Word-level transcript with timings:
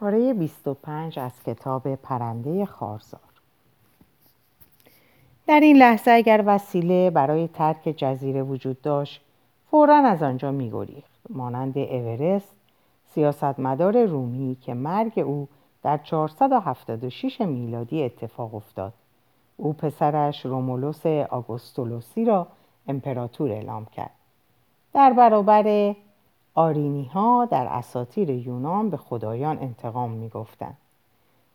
پاره 0.00 0.34
25 0.34 1.18
از 1.18 1.42
کتاب 1.42 1.94
پرنده 1.94 2.66
خارزار. 2.66 3.20
در 5.46 5.60
این 5.60 5.76
لحظه 5.76 6.10
اگر 6.10 6.42
وسیله 6.46 7.10
برای 7.10 7.48
ترک 7.48 7.94
جزیره 7.96 8.42
وجود 8.42 8.82
داشت 8.82 9.20
فورا 9.70 9.96
از 9.96 10.22
آنجا 10.22 10.50
میگریخت. 10.50 11.10
مانند 11.30 11.78
اورست 11.78 12.54
سیاستمدار 13.14 14.04
رومی 14.04 14.56
که 14.60 14.74
مرگ 14.74 15.18
او 15.18 15.48
در 15.82 15.98
476 15.98 17.40
میلادی 17.40 18.02
اتفاق 18.02 18.54
افتاد. 18.54 18.92
او 19.56 19.72
پسرش 19.72 20.46
رومولوس 20.46 21.06
آگوستولوسی 21.06 22.24
را 22.24 22.46
امپراتور 22.88 23.50
اعلام 23.50 23.84
کرد. 23.84 24.10
در 24.92 25.12
برابر 25.12 25.94
آرینی 26.56 27.04
ها 27.04 27.48
در 27.50 27.66
اساطیر 27.66 28.30
یونان 28.30 28.90
به 28.90 28.96
خدایان 28.96 29.58
انتقام 29.58 30.10
می 30.10 30.28
گفتن. 30.28 30.74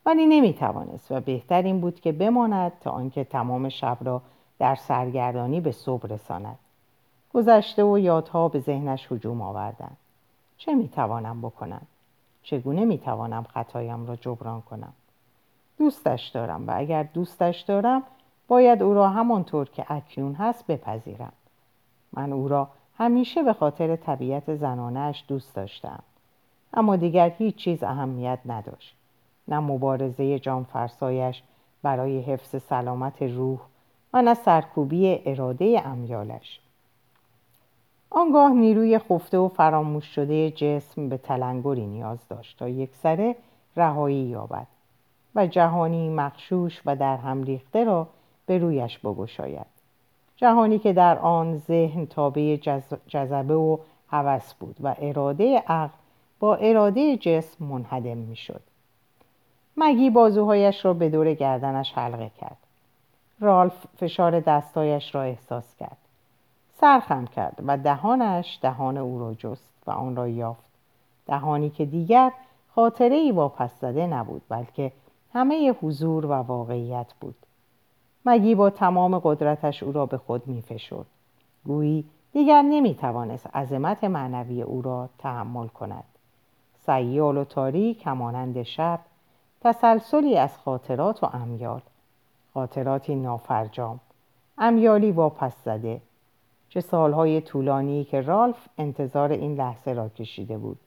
ولی 0.05 0.25
نمی 0.25 0.53
توانست 0.53 1.11
و 1.11 1.19
بهتر 1.19 1.61
این 1.61 1.81
بود 1.81 1.99
که 1.99 2.11
بماند 2.11 2.71
تا 2.81 2.91
آنکه 2.91 3.23
تمام 3.23 3.69
شب 3.69 3.97
را 4.01 4.21
در 4.59 4.75
سرگردانی 4.75 5.61
به 5.61 5.71
صبح 5.71 6.07
رساند. 6.07 6.59
گذشته 7.33 7.83
و 7.83 7.99
یادها 7.99 8.47
به 8.47 8.59
ذهنش 8.59 9.11
هجوم 9.11 9.41
آوردند. 9.41 9.97
چه 10.57 10.75
می 10.75 10.87
توانم 10.87 11.41
بکنم؟ 11.41 11.81
چگونه 12.43 12.85
می 12.85 12.97
توانم 12.97 13.43
خطایم 13.43 14.05
را 14.05 14.15
جبران 14.15 14.61
کنم؟ 14.61 14.93
دوستش 15.77 16.27
دارم 16.27 16.67
و 16.67 16.71
اگر 16.75 17.03
دوستش 17.03 17.61
دارم 17.61 18.03
باید 18.47 18.83
او 18.83 18.93
را 18.93 19.09
همانطور 19.09 19.69
که 19.69 19.85
اکنون 19.91 20.33
هست 20.33 20.67
بپذیرم. 20.67 21.33
من 22.13 22.33
او 22.33 22.47
را 22.47 22.69
همیشه 22.97 23.43
به 23.43 23.53
خاطر 23.53 23.95
طبیعت 23.95 24.55
زنانهش 24.55 25.23
دوست 25.27 25.55
داشتم. 25.55 26.03
اما 26.73 26.95
دیگر 26.95 27.29
هیچ 27.29 27.55
چیز 27.55 27.83
اهمیت 27.83 28.39
نداشت. 28.45 28.95
نه 29.47 29.59
مبارزه 29.59 30.39
جان 30.39 30.63
فرسایش 30.63 31.43
برای 31.83 32.19
حفظ 32.19 32.63
سلامت 32.63 33.21
روح 33.21 33.59
و 34.13 34.21
نه 34.21 34.33
سرکوبی 34.33 35.21
اراده 35.25 35.81
امیالش. 35.85 36.59
آنگاه 38.09 38.51
نیروی 38.51 38.99
خفته 38.99 39.37
و 39.37 39.47
فراموش 39.47 40.05
شده 40.05 40.51
جسم 40.51 41.09
به 41.09 41.17
تلنگری 41.17 41.87
نیاز 41.87 42.27
داشت 42.27 42.59
تا 42.59 42.69
یک 42.69 42.95
سره 42.95 43.35
رهایی 43.75 44.23
یابد 44.23 44.67
و 45.35 45.47
جهانی 45.47 46.09
مخشوش 46.09 46.81
و 46.85 46.95
در 46.95 47.17
هم 47.17 47.43
ریخته 47.43 47.83
را 47.83 48.07
به 48.45 48.57
رویش 48.57 48.99
بگشاید. 48.99 49.80
جهانی 50.41 50.79
که 50.79 50.93
در 50.93 51.19
آن 51.19 51.57
ذهن 51.57 52.05
تابع 52.05 52.55
جذبه 53.07 53.55
و 53.55 53.77
هوس 54.09 54.53
بود 54.53 54.75
و 54.79 54.95
اراده 54.99 55.63
عقل 55.67 55.93
با 56.39 56.55
اراده 56.55 57.17
جسم 57.17 57.65
منهدم 57.65 58.17
می‌شد. 58.17 58.61
مگی 59.77 60.09
بازوهایش 60.09 60.85
را 60.85 60.93
به 60.93 61.09
دور 61.09 61.33
گردنش 61.33 61.93
حلقه 61.93 62.31
کرد. 62.41 62.57
رالف 63.39 63.73
فشار 63.97 64.39
دستایش 64.39 65.15
را 65.15 65.21
احساس 65.21 65.75
کرد. 65.75 65.97
سرخم 66.73 67.25
کرد 67.25 67.55
و 67.65 67.77
دهانش 67.77 68.59
دهان 68.61 68.97
او 68.97 69.19
را 69.19 69.33
جست 69.33 69.73
و 69.87 69.91
آن 69.91 70.15
را 70.15 70.27
یافت. 70.27 70.63
دهانی 71.27 71.69
که 71.69 71.85
دیگر 71.85 72.31
خاطره 72.75 73.15
ای 73.15 73.31
واپس 73.31 73.79
زده 73.81 74.07
نبود 74.07 74.41
بلکه 74.49 74.91
همه 75.33 75.71
حضور 75.81 76.25
و 76.25 76.31
واقعیت 76.33 77.07
بود. 77.21 77.35
مگی 78.25 78.55
با 78.55 78.69
تمام 78.69 79.19
قدرتش 79.19 79.83
او 79.83 79.91
را 79.91 80.05
به 80.05 80.17
خود 80.17 80.47
می 80.47 80.61
فشد. 80.61 81.05
گویی 81.65 82.05
دیگر 82.33 82.61
نمی 82.61 82.95
توانست 82.95 83.55
عظمت 83.55 84.03
معنوی 84.03 84.61
او 84.61 84.81
را 84.81 85.09
تحمل 85.17 85.67
کند. 85.67 86.03
سیال 86.85 87.37
و 87.37 87.43
تاریک 87.43 88.07
همانند 88.07 88.63
شب 88.63 88.99
تسلسلی 89.61 90.37
از 90.37 90.57
خاطرات 90.57 91.23
و 91.23 91.27
امیال. 91.33 91.81
خاطراتی 92.53 93.15
نافرجام. 93.15 93.99
امیالی 94.57 95.11
واپس 95.11 95.63
زده. 95.65 96.01
چه 96.69 96.81
سالهای 96.81 97.41
طولانی 97.41 98.03
که 98.03 98.21
رالف 98.21 98.67
انتظار 98.77 99.31
این 99.31 99.55
لحظه 99.55 99.93
را 99.93 100.09
کشیده 100.09 100.57
بود. 100.57 100.77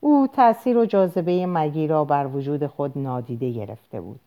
او 0.00 0.28
تأثیر 0.32 0.78
و 0.78 0.84
جاذبه 0.84 1.46
مگی 1.46 1.86
را 1.86 2.04
بر 2.04 2.26
وجود 2.26 2.66
خود 2.66 2.98
نادیده 2.98 3.50
گرفته 3.50 4.00
بود. 4.00 4.20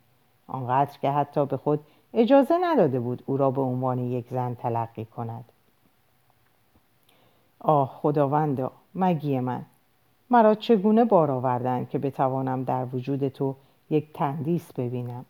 آنقدر 0.48 0.98
که 1.02 1.12
حتی 1.12 1.46
به 1.46 1.58
خود 1.58 1.80
اجازه 2.16 2.56
نداده 2.62 3.00
بود 3.00 3.24
او 3.26 3.38
را 3.38 3.52
به 3.52 3.62
عنوان 3.62 4.00
یک 4.00 4.26
زن 4.32 4.54
تلقی 4.54 5.06
کند. 5.06 5.46
آه 7.60 8.00
خداوندا 8.02 8.72
مگی 8.96 9.40
من. 9.40 9.66
مرا 10.30 10.56
چگونه 10.56 11.06
بار 11.06 11.32
آوردن 11.32 11.86
که 11.86 12.00
بتوانم 12.00 12.64
در 12.64 12.86
وجود 12.94 13.28
تو 13.28 13.56
یک 13.90 14.14
تندیس 14.14 14.74
ببینم؟ 14.74 15.26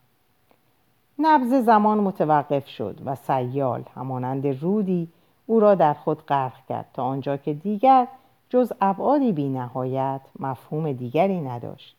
نبز 1.19 1.53
زمان 1.53 1.97
متوقف 1.97 2.68
شد 2.68 3.01
و 3.06 3.16
سیال 3.16 3.84
همانند 3.95 4.47
رودی 4.47 5.07
او 5.45 5.59
را 5.59 5.75
در 5.75 5.94
خود 5.94 6.25
غرق 6.25 6.66
کرد 6.69 6.85
تا 6.94 7.03
آنجا 7.03 7.38
که 7.38 7.53
دیگر 7.53 8.07
جز 8.50 8.72
ابعادی 8.81 9.31
بی 9.31 9.50
نهایت 9.50 10.22
مفهوم 10.40 10.91
دیگری 10.91 11.41
نداشت. 11.41 11.95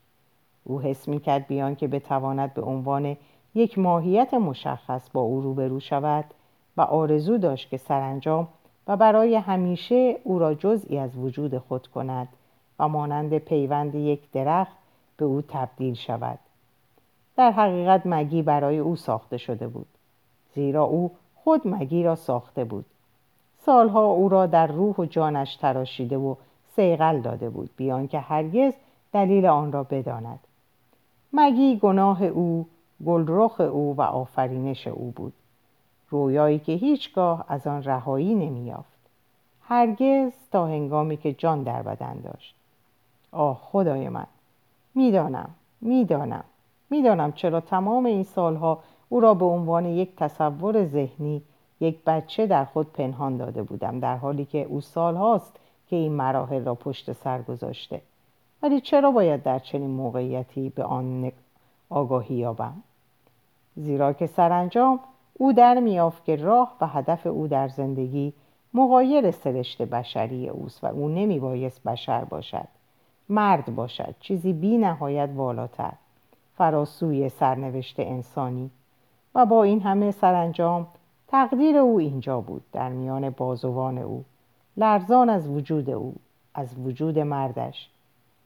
او 0.65 0.81
حس 0.81 1.09
می 1.09 1.21
کرد 1.21 1.47
بیان 1.47 1.75
که 1.75 1.89
بتواند 1.89 2.55
به 2.55 2.63
عنوان 2.63 3.17
یک 3.56 3.78
ماهیت 3.78 4.34
مشخص 4.34 5.11
با 5.12 5.21
او 5.21 5.41
روبرو 5.41 5.81
شود 5.81 6.25
و 6.77 6.81
آرزو 6.81 7.39
داشت 7.39 7.71
که 7.71 7.77
سرانجام 7.77 8.49
و 8.87 8.97
برای 8.97 9.34
همیشه 9.34 10.17
او 10.25 10.39
را 10.39 10.55
جزئی 10.55 10.99
از 10.99 11.17
وجود 11.17 11.59
خود 11.59 11.87
کند 11.87 12.28
و 12.78 12.89
مانند 12.89 13.39
پیوند 13.39 13.95
یک 13.95 14.31
درخت 14.33 14.77
به 15.16 15.25
او 15.25 15.43
تبدیل 15.49 15.95
شود. 15.95 16.39
در 17.37 17.50
حقیقت 17.50 18.03
مگی 18.05 18.43
برای 18.43 18.78
او 18.78 18.97
ساخته 18.97 19.37
شده 19.37 19.69
بود 19.69 19.87
زیرا 20.55 20.84
او 20.84 21.11
خود 21.34 21.69
مگی 21.69 22.03
را 22.03 22.15
ساخته 22.15 22.65
بود. 22.65 22.84
سالها 23.59 24.05
او 24.05 24.28
را 24.28 24.47
در 24.47 24.66
روح 24.66 24.97
و 24.97 25.05
جانش 25.05 25.56
تراشیده 25.56 26.16
و 26.16 26.34
سیغل 26.77 27.21
داده 27.21 27.50
بود 27.50 27.71
بیان 27.77 28.09
که 28.09 28.21
هرگز 28.21 28.72
دلیل 29.12 29.47
آن 29.47 29.72
را 29.72 29.83
بداند. 29.83 30.41
مگی 31.33 31.78
گناه 31.78 32.22
او 32.25 32.66
گلرخ 33.05 33.61
او 33.61 33.97
و 33.97 34.03
آفرینش 34.03 34.87
او 34.87 35.12
بود. 35.17 35.33
رویایی 36.11 36.59
که 36.59 36.73
هیچگاه 36.73 37.45
از 37.49 37.67
آن 37.67 37.83
رهایی 37.83 38.34
نمییافت. 38.34 38.97
هرگز 39.62 40.33
تا 40.53 40.67
هنگامی 40.67 41.17
که 41.17 41.33
جان 41.33 41.62
در 41.62 41.83
بدن 41.83 42.21
داشت. 42.25 42.55
آه 43.33 43.61
خدای 43.62 44.09
من 44.09 44.27
می‌دانم 44.95 45.51
می‌دانم 45.81 46.45
می‌دانم 46.91 47.33
چرا 47.33 47.61
تمام 47.61 48.07
این 48.07 48.23
سالها 48.23 48.79
او 49.09 49.21
را 49.21 49.34
به 49.34 49.45
عنوان 49.45 49.87
یک 49.87 50.17
تصور 50.17 50.84
ذهنی 50.84 51.43
یک 51.81 52.05
بچه 52.07 52.47
در 52.47 52.65
خود 52.65 52.93
پنهان 52.93 53.37
داده 53.37 53.63
بودم 53.63 54.01
در 54.01 54.17
حالی 54.17 54.45
که 54.45 54.63
او 54.63 54.81
سالهاست 54.81 55.57
که 55.89 55.97
این 55.97 56.13
مراحل 56.13 56.65
را 56.65 56.75
پشت 56.75 57.13
سر 57.13 57.43
گذاشته. 57.43 58.01
ولی 58.63 58.81
چرا 58.81 59.11
باید 59.11 59.43
در 59.43 59.59
چنین 59.59 59.91
موقعیتی 59.91 60.69
به 60.69 60.84
آن 60.84 61.05
آگاهی 61.91 62.35
یابم. 62.35 62.83
زیرا 63.77 64.13
که 64.13 64.27
سرانجام 64.27 65.01
او 65.35 65.53
در 65.53 65.81
میافت 65.81 66.25
که 66.25 66.37
راه 66.37 66.77
و 66.81 66.87
هدف 66.87 67.27
او 67.27 67.49
در 67.49 67.69
زندگی 67.69 68.33
مغایر 68.75 69.31
سرشت 69.31 69.83
بشری 69.83 70.49
اوست 70.49 70.85
و 70.85 70.87
او 70.87 71.09
نمیبایست 71.09 71.83
بشر 71.83 72.25
باشد. 72.25 72.69
مرد 73.29 73.75
باشد 73.75 74.15
چیزی 74.21 74.53
بی 74.53 74.79
نهایت 74.79 75.31
والاتر 75.35 75.93
فراسوی 76.57 77.29
سرنوشت 77.29 78.01
انسانی. 78.01 78.71
و 79.35 79.47
با 79.47 79.63
این 79.63 79.81
همه 79.81 80.11
سرانجام 80.11 80.87
تقدیر 81.29 81.77
او 81.77 81.99
اینجا 81.99 82.41
بود 82.41 82.63
در 82.73 82.89
میان 82.89 83.31
بازوان 83.31 83.99
او. 83.99 84.25
لرزان 84.77 85.31
از 85.31 85.49
وجود 85.49 85.91
او 85.91 86.15
از 86.55 86.79
وجود 86.79 87.19
مردش. 87.19 87.91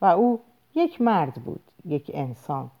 و 0.01 0.05
او 0.05 0.39
یک 0.75 1.01
مرد 1.01 1.33
بود 1.33 1.61
یک 1.85 2.11
انسان. 2.13 2.71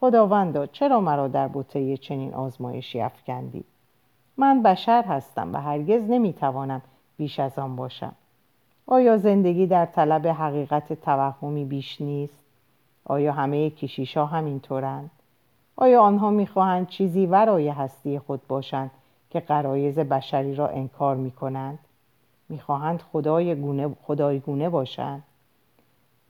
خداوندا 0.00 0.66
چرا 0.66 1.00
مرا 1.00 1.28
در 1.28 1.48
بوته 1.48 1.96
چنین 1.96 2.34
آزمایشی 2.34 3.00
افکندی؟ 3.00 3.64
من 4.36 4.62
بشر 4.62 5.02
هستم 5.02 5.52
و 5.52 5.56
هرگز 5.56 6.02
نمی‌توانم 6.10 6.82
بیش 7.16 7.40
از 7.40 7.58
آن 7.58 7.76
باشم. 7.76 8.12
آیا 8.86 9.16
زندگی 9.16 9.66
در 9.66 9.86
طلب 9.86 10.26
حقیقت 10.26 10.92
توهمی 10.92 11.64
بیش 11.64 12.00
نیست؟ 12.00 12.44
آیا 13.04 13.32
همه 13.32 13.70
کشیش 13.70 14.16
ها 14.16 14.26
همینطورند؟ 14.26 15.10
آیا 15.76 16.02
آنها 16.02 16.30
می‌خواهند 16.30 16.88
چیزی 16.88 17.26
ورای 17.26 17.68
هستی 17.68 18.18
خود 18.18 18.40
باشند 18.48 18.90
که 19.30 19.40
قرایز 19.40 19.98
بشری 19.98 20.54
را 20.54 20.68
انکار 20.68 21.16
می‌کنند؟ 21.16 21.78
می‌خواهند 22.48 23.02
خدای 23.12 23.54
گونه 23.54 23.90
خدایگونه 24.02 24.68
باشند؟ 24.68 25.22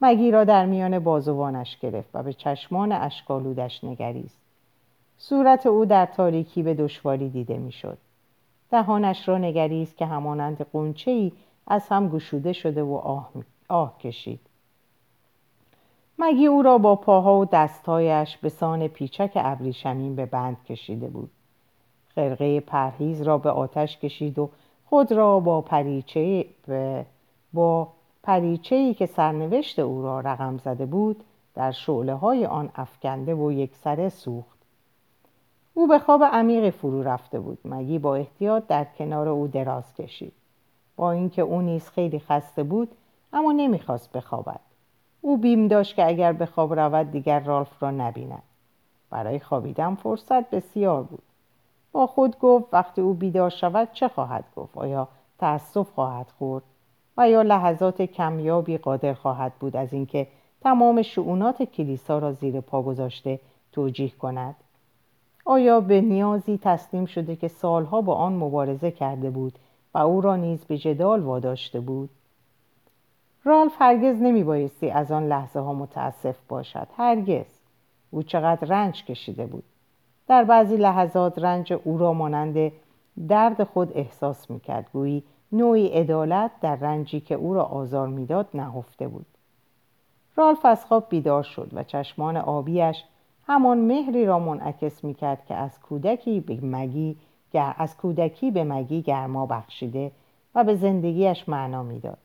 مگی 0.01 0.31
را 0.31 0.43
در 0.43 0.65
میان 0.65 0.99
بازوانش 0.99 1.77
گرفت 1.77 2.09
و 2.13 2.23
به 2.23 2.33
چشمان 2.33 2.91
اشکالودش 2.91 3.83
نگریست. 3.83 4.41
صورت 5.17 5.65
او 5.65 5.85
در 5.85 6.05
تاریکی 6.05 6.63
به 6.63 6.73
دشواری 6.73 7.29
دیده 7.29 7.57
می‌شد. 7.57 7.97
دهانش 8.71 9.27
را 9.27 9.37
نگریست 9.37 9.97
که 9.97 10.05
همانند 10.05 10.65
قنچه 10.73 11.11
ای 11.11 11.31
از 11.67 11.87
هم 11.89 12.09
گشوده 12.09 12.53
شده 12.53 12.83
و 12.83 12.93
آه, 12.95 13.29
آه 13.69 13.97
کشید. 13.97 14.39
مگی 16.19 16.45
او 16.45 16.61
را 16.61 16.77
با 16.77 16.95
پاها 16.95 17.39
و 17.39 17.45
دستهایش 17.45 18.37
به 18.37 18.49
سان 18.49 18.87
پیچک 18.87 19.31
ابریشمین 19.35 20.15
به 20.15 20.25
بند 20.25 20.63
کشیده 20.63 21.07
بود. 21.07 21.31
خرقه 22.15 22.59
پرهیز 22.59 23.21
را 23.21 23.37
به 23.37 23.49
آتش 23.49 23.97
کشید 23.97 24.39
و 24.39 24.49
خود 24.85 25.11
را 25.11 25.39
با 25.39 25.61
پریچه 25.61 26.45
با 27.53 27.87
پریچه‌ای 28.29 28.93
که 28.93 29.05
سرنوشت 29.05 29.79
او 29.79 30.01
را 30.01 30.19
رقم 30.19 30.57
زده 30.57 30.85
بود 30.85 31.23
در 31.55 31.71
شعله 31.71 32.13
های 32.13 32.45
آن 32.45 32.69
افکنده 32.75 33.35
و 33.35 33.51
یک 33.51 33.75
سره 33.75 34.09
سوخت. 34.09 34.57
او 35.73 35.87
به 35.87 35.99
خواب 35.99 36.23
عمیقی 36.23 36.71
فرو 36.71 37.03
رفته 37.03 37.39
بود 37.39 37.57
مگی 37.65 37.99
با 37.99 38.15
احتیاط 38.15 38.67
در 38.67 38.83
کنار 38.97 39.27
او 39.27 39.47
دراز 39.47 39.93
کشید. 39.93 40.33
با 40.95 41.11
اینکه 41.11 41.41
او 41.41 41.61
نیز 41.61 41.89
خیلی 41.89 42.19
خسته 42.19 42.63
بود 42.63 42.91
اما 43.33 43.51
نمی‌خواست 43.51 44.11
بخوابد. 44.11 44.59
او 45.21 45.37
بیم 45.37 45.67
داشت 45.67 45.95
که 45.95 46.07
اگر 46.07 46.33
به 46.33 46.45
خواب 46.45 46.79
رود 46.79 47.11
دیگر 47.11 47.39
رالف 47.39 47.83
را 47.83 47.91
نبیند. 47.91 48.43
برای 49.09 49.39
خوابیدن 49.39 49.95
فرصت 49.95 50.49
بسیار 50.49 51.03
بود. 51.03 51.23
با 51.91 52.07
خود 52.07 52.39
گفت 52.39 52.73
وقتی 52.73 53.01
او 53.01 53.13
بیدار 53.13 53.49
شود 53.49 53.87
چه 53.93 54.07
خواهد 54.07 54.43
گفت؟ 54.55 54.77
آیا 54.77 55.07
تأسف 55.39 55.89
خواهد 55.95 56.27
خورد؟ 56.39 56.63
و 57.17 57.29
یا 57.29 57.41
لحظات 57.41 58.01
کمیابی 58.01 58.77
قادر 58.77 59.13
خواهد 59.13 59.53
بود 59.59 59.75
از 59.75 59.93
اینکه 59.93 60.27
تمام 60.61 61.01
شعونات 61.01 61.63
کلیسا 61.63 62.19
را 62.19 62.33
زیر 62.33 62.61
پا 62.61 62.81
گذاشته 62.81 63.39
توجیه 63.71 64.09
کند. 64.09 64.55
آیا 65.45 65.79
به 65.79 66.01
نیازی 66.01 66.59
تسلیم 66.63 67.05
شده 67.05 67.35
که 67.35 67.47
سالها 67.47 68.01
با 68.01 68.15
آن 68.15 68.33
مبارزه 68.33 68.91
کرده 68.91 69.29
بود 69.29 69.59
و 69.93 69.97
او 69.97 70.21
را 70.21 70.35
نیز 70.35 70.65
به 70.65 70.77
جدال 70.77 71.19
واداشته 71.19 71.79
بود؟ 71.79 72.09
رالف 73.43 73.75
هرگز 73.79 74.21
نمی 74.21 74.43
بایستی 74.43 74.89
از 74.89 75.11
آن 75.11 75.27
لحظه 75.27 75.59
ها 75.59 75.73
متاسف 75.73 76.35
باشد. 76.47 76.87
هرگز. 76.97 77.45
او 78.11 78.23
چقدر 78.23 78.67
رنج 78.67 79.05
کشیده 79.05 79.45
بود. 79.45 79.63
در 80.27 80.43
بعضی 80.43 80.77
لحظات 80.77 81.39
رنج 81.39 81.73
او 81.83 81.97
را 81.97 82.13
مانند 82.13 82.71
درد 83.27 83.63
خود 83.63 83.97
احساس 83.97 84.49
می‌کرد. 84.49 84.85
گویی 84.93 85.23
نوعی 85.51 85.87
عدالت 85.87 86.51
در 86.61 86.75
رنجی 86.75 87.19
که 87.19 87.35
او 87.35 87.53
را 87.53 87.63
آزار 87.63 88.07
می‌داد 88.07 88.47
نهفته 88.53 89.07
بود. 89.07 89.25
رالف 90.35 90.65
از 90.65 90.85
خواب 90.85 91.05
بیدار 91.09 91.43
شد 91.43 91.69
و 91.73 91.83
چشمان 91.83 92.37
آبیش 92.37 93.03
همان 93.47 93.77
مهری 93.77 94.25
را 94.25 94.39
منعکس 94.39 95.03
می‌کرد 95.03 95.45
که 95.45 95.55
از 95.55 95.79
کودکی 95.79 96.39
به 96.39 96.59
مگی 96.61 97.17
از 97.53 97.97
کودکی 97.97 98.51
به 98.51 98.63
مگی 98.63 99.01
گرما 99.01 99.45
بخشیده 99.45 100.11
و 100.55 100.63
به 100.63 100.75
زندگیش 100.75 101.49
معنا 101.49 101.83
می‌داد. 101.83 102.17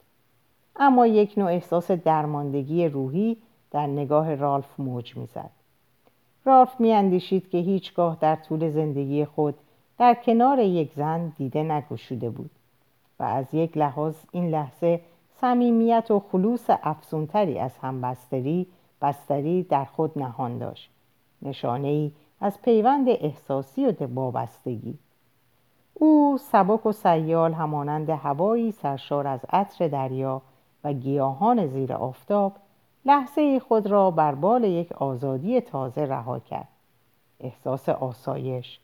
اما 0.77 1.07
یک 1.07 1.39
نوع 1.39 1.49
احساس 1.49 1.91
درماندگی 1.91 2.89
روحی 2.89 3.37
در 3.71 3.87
نگاه 3.87 4.35
رالف 4.35 4.81
موج 4.81 5.17
می‌زد. 5.17 5.51
رالف 6.45 6.81
میاندیشید 6.81 7.51
که 7.51 7.59
هیچگاه 7.59 8.19
در 8.21 8.37
طول 8.37 8.71
زندگی 8.71 9.25
خود 9.25 9.55
در 9.99 10.15
کنار 10.15 10.59
یک 10.59 10.93
زن 10.97 11.33
دیده 11.37 11.63
نگشوده 11.63 12.31
بود. 12.31 12.51
از 13.25 13.55
یک 13.55 13.79
لحاظ 13.79 14.15
این 14.33 14.51
لحظه 14.51 15.01
صمیمیت 15.41 16.11
و 16.11 16.21
خلوص 16.33 16.71
افزونتری 16.83 17.59
از 17.59 17.79
همبستری 17.79 18.67
بستری 19.03 19.63
در 19.63 19.85
خود 19.85 20.19
نهان 20.19 20.59
داشت. 20.59 20.91
نشانه 21.43 21.89
ای 21.89 22.13
از 22.41 22.63
پیوند 22.63 23.09
احساسی 23.09 23.87
و 23.87 23.95
وابستگی. 24.15 24.99
او 25.95 26.39
سبک 26.41 26.87
و 26.87 26.93
سیال 26.93 27.53
همانند 27.53 28.11
هوایی 28.11 28.73
سرشار 28.73 29.27
از 29.27 29.41
عطر 29.49 29.89
دریا 29.89 30.43
و 30.85 30.93
گیاهان 30.93 31.67
زیر 31.67 31.93
آفتاب 31.93 32.53
لحظه 33.05 33.61
خود 33.61 33.87
را 33.87 34.11
بر 34.11 34.35
بال 34.35 34.65
یک 34.65 34.93
آزادی 34.93 35.61
تازه 35.61 36.05
رها 36.05 36.39
کرد. 36.39 36.69
احساس 37.41 37.89
آسایش. 37.89 38.79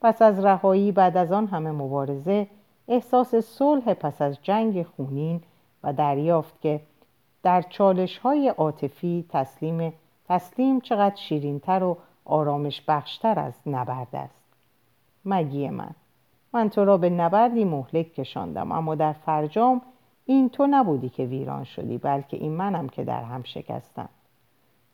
پس 0.00 0.22
از 0.22 0.44
رهایی 0.44 0.92
بعد 0.92 1.16
از 1.16 1.32
آن 1.32 1.46
همه 1.46 1.70
مبارزه 1.70 2.46
احساس 2.88 3.34
صلح 3.34 3.94
پس 3.94 4.22
از 4.22 4.38
جنگ 4.42 4.82
خونین 4.82 5.40
و 5.82 5.92
دریافت 5.92 6.60
که 6.60 6.80
در 7.42 7.62
چالش 7.62 8.18
های 8.18 8.48
عاطفی 8.48 9.24
تسلیم 9.28 9.92
تسلیم 10.28 10.80
چقدر 10.80 11.16
شیرینتر 11.16 11.82
و 11.82 11.96
آرامش 12.24 12.82
بخشتر 12.88 13.38
از 13.38 13.52
نبرد 13.66 14.08
است. 14.12 14.44
مگی 15.24 15.68
من. 15.68 15.90
من 16.52 16.68
تو 16.68 16.84
را 16.84 16.96
به 16.96 17.10
نبردی 17.10 17.64
مهلک 17.64 18.14
کشاندم 18.14 18.72
اما 18.72 18.94
در 18.94 19.12
فرجام 19.12 19.82
این 20.26 20.48
تو 20.48 20.66
نبودی 20.70 21.08
که 21.08 21.24
ویران 21.24 21.64
شدی 21.64 21.98
بلکه 21.98 22.36
این 22.36 22.52
منم 22.52 22.88
که 22.88 23.04
در 23.04 23.22
هم 23.22 23.42
شکستم. 23.42 24.08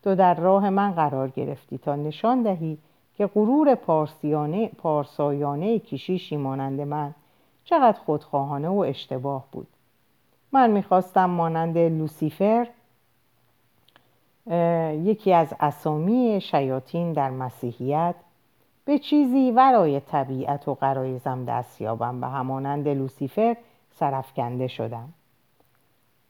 تو 0.03 0.15
در 0.15 0.35
راه 0.35 0.71
من 0.71 0.93
قرار 0.93 1.29
گرفتی 1.29 1.79
تا 1.79 1.97
نشان 1.97 2.43
دهی 2.43 2.79
که 3.17 3.27
غرور 3.27 3.75
پارسیانه 3.75 4.69
پارسایانه 4.69 5.79
کشیشی 5.79 6.37
مانند 6.37 6.81
من 6.81 7.15
چقدر 7.65 7.99
خودخواهانه 7.99 8.69
و 8.69 8.79
اشتباه 8.79 9.45
بود. 9.53 9.67
من 10.53 10.71
می‌خواستم 10.71 11.31
مانند 11.31 11.79
لوسیفر 11.79 12.67
یکی 15.05 15.33
از 15.33 15.55
اسامی 15.61 16.41
شیاطین 16.41 17.13
در 17.13 17.31
مسیحیت 17.31 18.15
به 18.85 18.99
چیزی 18.99 19.51
ورای 19.51 20.01
طبیعت 20.01 20.69
و 20.69 20.75
قرایزم 20.75 21.45
دست 21.45 21.81
یابم 21.81 22.23
و 22.23 22.27
همانند 22.27 22.89
لوسیفر 22.89 23.57
سرفکنده 23.91 24.69
شدم. 24.69 25.09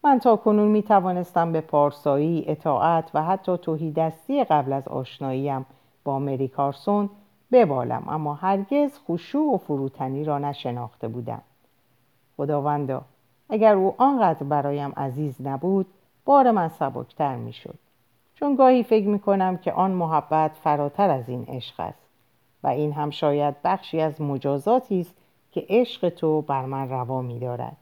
من 0.04 0.18
تا 0.18 0.36
کنون 0.36 0.68
می 0.68 0.82
توانستم 0.82 1.52
به 1.52 1.60
پارسایی، 1.60 2.44
اطاعت 2.46 3.10
و 3.14 3.22
حتی 3.22 3.58
توهیدستی 3.58 4.44
قبل 4.44 4.72
از 4.72 4.88
آشناییم 4.88 5.66
با 6.04 6.18
مری 6.18 6.48
کارسون 6.48 7.10
ببالم 7.52 8.04
اما 8.08 8.34
هرگز 8.34 8.98
خشوع 9.08 9.54
و 9.54 9.58
فروتنی 9.58 10.24
را 10.24 10.38
نشناخته 10.38 11.08
بودم 11.08 11.42
خداوندا 12.36 13.02
اگر 13.48 13.74
او 13.74 13.94
آنقدر 13.98 14.44
برایم 14.44 14.92
عزیز 14.96 15.42
نبود 15.42 15.86
بار 16.24 16.50
من 16.50 16.68
سبکتر 16.68 17.36
می‌شد 17.36 17.78
چون 18.34 18.56
گاهی 18.56 18.82
فکر 18.82 19.06
می 19.06 19.18
کنم 19.18 19.56
که 19.56 19.72
آن 19.72 19.90
محبت 19.90 20.50
فراتر 20.64 21.10
از 21.10 21.28
این 21.28 21.44
عشق 21.48 21.80
است 21.80 22.04
و 22.62 22.66
این 22.66 22.92
هم 22.92 23.10
شاید 23.10 23.54
بخشی 23.64 24.00
از 24.00 24.20
مجازاتی 24.20 25.00
است 25.00 25.14
که 25.52 25.66
عشق 25.68 26.08
تو 26.08 26.42
بر 26.42 26.64
من 26.64 26.88
روا 26.88 27.22
می 27.22 27.38
دارد. 27.38 27.76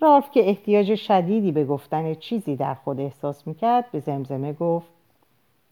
رالف 0.00 0.30
که 0.30 0.48
احتیاج 0.48 0.94
شدیدی 0.94 1.52
به 1.52 1.64
گفتن 1.64 2.14
چیزی 2.14 2.56
در 2.56 2.74
خود 2.74 3.00
احساس 3.00 3.46
می‌کرد 3.46 3.90
به 3.92 4.00
زمزمه 4.00 4.52
گفت 4.52 4.93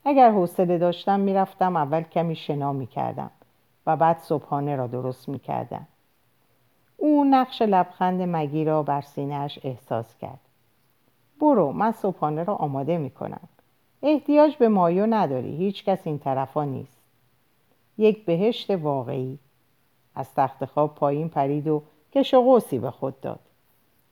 اگر 0.05 0.31
حوصله 0.31 0.79
داشتم 0.79 1.21
می‌رفتم 1.21 1.77
اول 1.77 2.03
کمی 2.03 2.37
شنا 2.37 2.73
می‌کردم 2.73 3.31
و 3.87 3.97
بعد 3.97 4.19
صبحانه 4.19 4.77
را 4.77 4.87
درست 4.87 5.29
می‌کردم. 5.29 5.87
او 6.97 7.25
نقش 7.25 7.63
لبخند 7.63 8.23
مگی 8.23 8.65
را 8.65 8.83
بر 8.83 9.01
سینهش 9.01 9.59
احساس 9.63 10.19
کرد. 10.19 10.41
برو 11.41 11.73
من 11.73 11.93
صبحانه 11.93 12.45
را 12.45 12.55
آماده 12.55 12.99
می‌کنم. 12.99 13.49
احتیاج 14.03 14.57
به 14.57 14.69
مایو 14.69 15.07
نداری 15.07 15.57
هیچ 15.57 15.85
کس 15.85 16.07
این 16.07 16.19
طرفا 16.19 16.65
نیست. 16.65 16.99
یک 17.99 18.25
بهشت 18.25 18.71
واقعی 18.71 19.39
از 20.15 20.35
تخت 20.35 20.65
خواب 20.65 20.95
پایین 20.95 21.29
پرید 21.29 21.69
و 21.69 21.83
کش 22.13 22.35
و 22.35 22.61
به 22.71 22.91
خود 22.91 23.21
داد. 23.21 23.41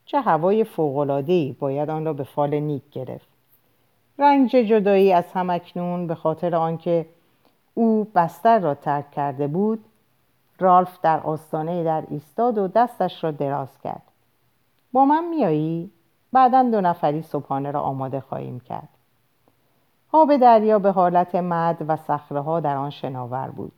چه 0.05 0.21
هوای 0.21 0.65
فوقلادهی 0.65 1.57
باید 1.61 1.91
آن 1.91 2.05
را 2.05 2.13
به 2.13 2.25
فال 2.25 2.55
نیک 2.55 2.83
گرفت. 2.93 3.29
رنج 4.21 4.51
جدایی 4.51 5.13
از 5.13 5.33
همکنون 5.33 6.07
به 6.07 6.15
خاطر 6.15 6.57
آنکه 6.57 7.07
او 7.75 8.05
بستر 8.15 8.59
را 8.59 8.75
ترک 8.75 9.11
کرده 9.11 9.47
بود 9.47 9.85
رالف 10.59 10.99
در 11.03 11.21
آستانه 11.21 11.85
در 11.85 12.05
ایستاد 12.11 12.59
و 12.59 12.69
دستش 12.69 13.25
را 13.25 13.31
دراز 13.31 13.79
کرد. 13.85 14.03
با 14.93 15.05
من 15.05 15.25
میایی؟ 15.25 15.91
بعدا 16.33 16.63
دو 16.63 16.81
نفری 16.81 17.23
صبحانه 17.23 17.71
را 17.71 17.81
آماده 17.81 18.21
خواهیم 18.21 18.61
کرد. 18.61 18.89
آب 20.13 20.37
دریا 20.37 20.79
به 20.79 20.91
حالت 20.91 21.35
مد 21.35 21.85
و 21.89 21.97
صخره 21.97 22.61
در 22.61 22.77
آن 22.77 22.91
شناور 22.91 23.49
بود. 23.49 23.73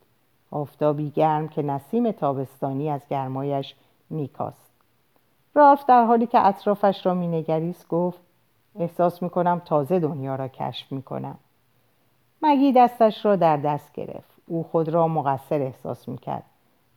آفتابی 0.51 1.09
گرم 1.09 1.47
که 1.47 1.61
نسیم 1.61 2.11
تابستانی 2.11 2.89
از 2.89 3.01
گرمایش 3.09 3.75
میکاست. 4.09 4.71
رالف 5.55 5.85
در 5.85 6.05
حالی 6.05 6.27
که 6.27 6.47
اطرافش 6.47 7.05
را 7.05 7.13
مینگریست 7.13 7.87
گفت 7.87 8.19
احساس 8.79 9.23
می‌کنم 9.23 9.61
تازه 9.65 9.99
دنیا 9.99 10.35
را 10.35 10.47
کشف 10.47 10.91
می‌کنم. 10.91 11.37
مگی 12.41 12.71
دستش 12.71 13.25
را 13.25 13.35
در 13.35 13.57
دست 13.57 13.93
گرفت. 13.93 14.33
او 14.47 14.63
خود 14.63 14.89
را 14.89 15.07
مقصر 15.07 15.61
احساس 15.61 16.07
می‌کرد 16.07 16.43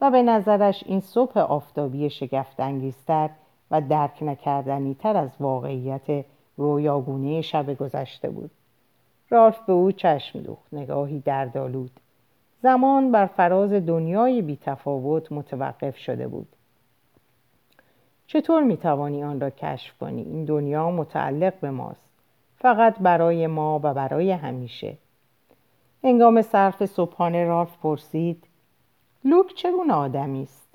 و 0.00 0.11
به 0.11 0.23
نظرش 0.23 0.85
این 0.87 1.00
صبح 1.00 1.38
آفتابی 1.38 2.11
شگفتانگیزتر 2.11 3.30
و 3.71 3.80
درک 3.80 4.23
نکردنی 4.23 4.95
تر 4.95 5.16
از 5.16 5.30
واقعیت 5.40 6.25
رویاگونه 6.56 7.40
شب 7.42 7.75
گذشته 7.75 8.30
بود. 8.30 8.50
رالف 9.30 9.59
به 9.66 9.73
او 9.73 9.92
چشم 9.92 10.40
دوخت. 10.40 10.75
نگاهی 10.75 11.21
دردآلود. 11.21 11.90
زمان 12.62 13.12
بر 13.12 13.26
فراز 13.26 13.73
دنیای 13.73 14.42
بیتفاوت 14.42 15.33
متوقف 15.33 15.97
شده 15.97 16.28
بود. 16.28 16.49
چطور 18.26 18.62
می‌توانی 18.62 19.25
آن 19.25 19.40
را 19.40 19.50
کشف 19.50 19.99
کنی؟ 19.99 20.23
این 20.23 20.45
دنیا 20.45 20.90
متعلق 20.90 21.61
به 21.61 21.71
ماست. 21.71 22.11
فقط 22.59 22.99
برای 22.99 23.47
ما 23.47 23.80
و 23.83 23.95
برای 23.95 24.30
همیشه. 24.30 24.97
هنگام 26.04 26.42
صرف 26.42 26.87
صبحانه 26.87 27.45
رالف 27.45 27.76
پرسید 27.83 28.45
لوک 29.25 29.54
چگونه 29.54 29.92
آدمی 29.92 30.42
است؟ 30.42 30.68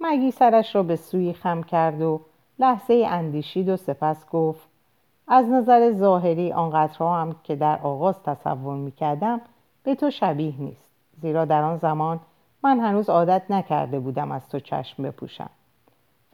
مگی 0.00 0.30
سرش 0.30 0.74
را 0.74 0.82
به 0.82 0.96
سوی 0.96 1.32
خم 1.32 1.62
کرد 1.62 2.02
و 2.02 2.20
لحظه 2.58 3.04
اندیشید 3.08 3.68
و 3.68 3.76
سپس 3.76 4.30
گفت 4.30 4.68
از 5.28 5.48
نظر 5.48 5.92
ظاهری 5.92 6.52
آنقدرها 6.52 7.20
هم 7.20 7.36
که 7.44 7.56
در 7.56 7.78
آغاز 7.82 8.22
تصور 8.22 8.76
می‌کردم 8.76 9.40
به 9.82 9.94
تو 9.94 10.10
شبیه 10.10 10.54
نیست. 10.58 10.90
زیرا 11.22 11.44
در 11.44 11.62
آن 11.62 11.76
زمان 11.76 12.20
من 12.62 12.80
هنوز 12.80 13.10
عادت 13.10 13.42
نکرده 13.50 13.98
بودم 14.00 14.32
از 14.32 14.48
تو 14.48 14.60
چشم 14.60 15.02
بپوشم. 15.02 15.50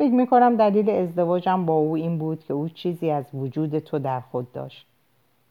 فکر 0.00 0.12
می‌کنم 0.12 0.56
دلیل 0.56 0.90
ازدواجم 0.90 1.66
با 1.66 1.74
او 1.74 1.96
این 1.96 2.18
بود 2.18 2.44
که 2.44 2.54
او 2.54 2.68
چیزی 2.68 3.10
از 3.10 3.24
وجود 3.34 3.78
تو 3.78 3.98
در 3.98 4.20
خود 4.20 4.52
داشت. 4.52 4.86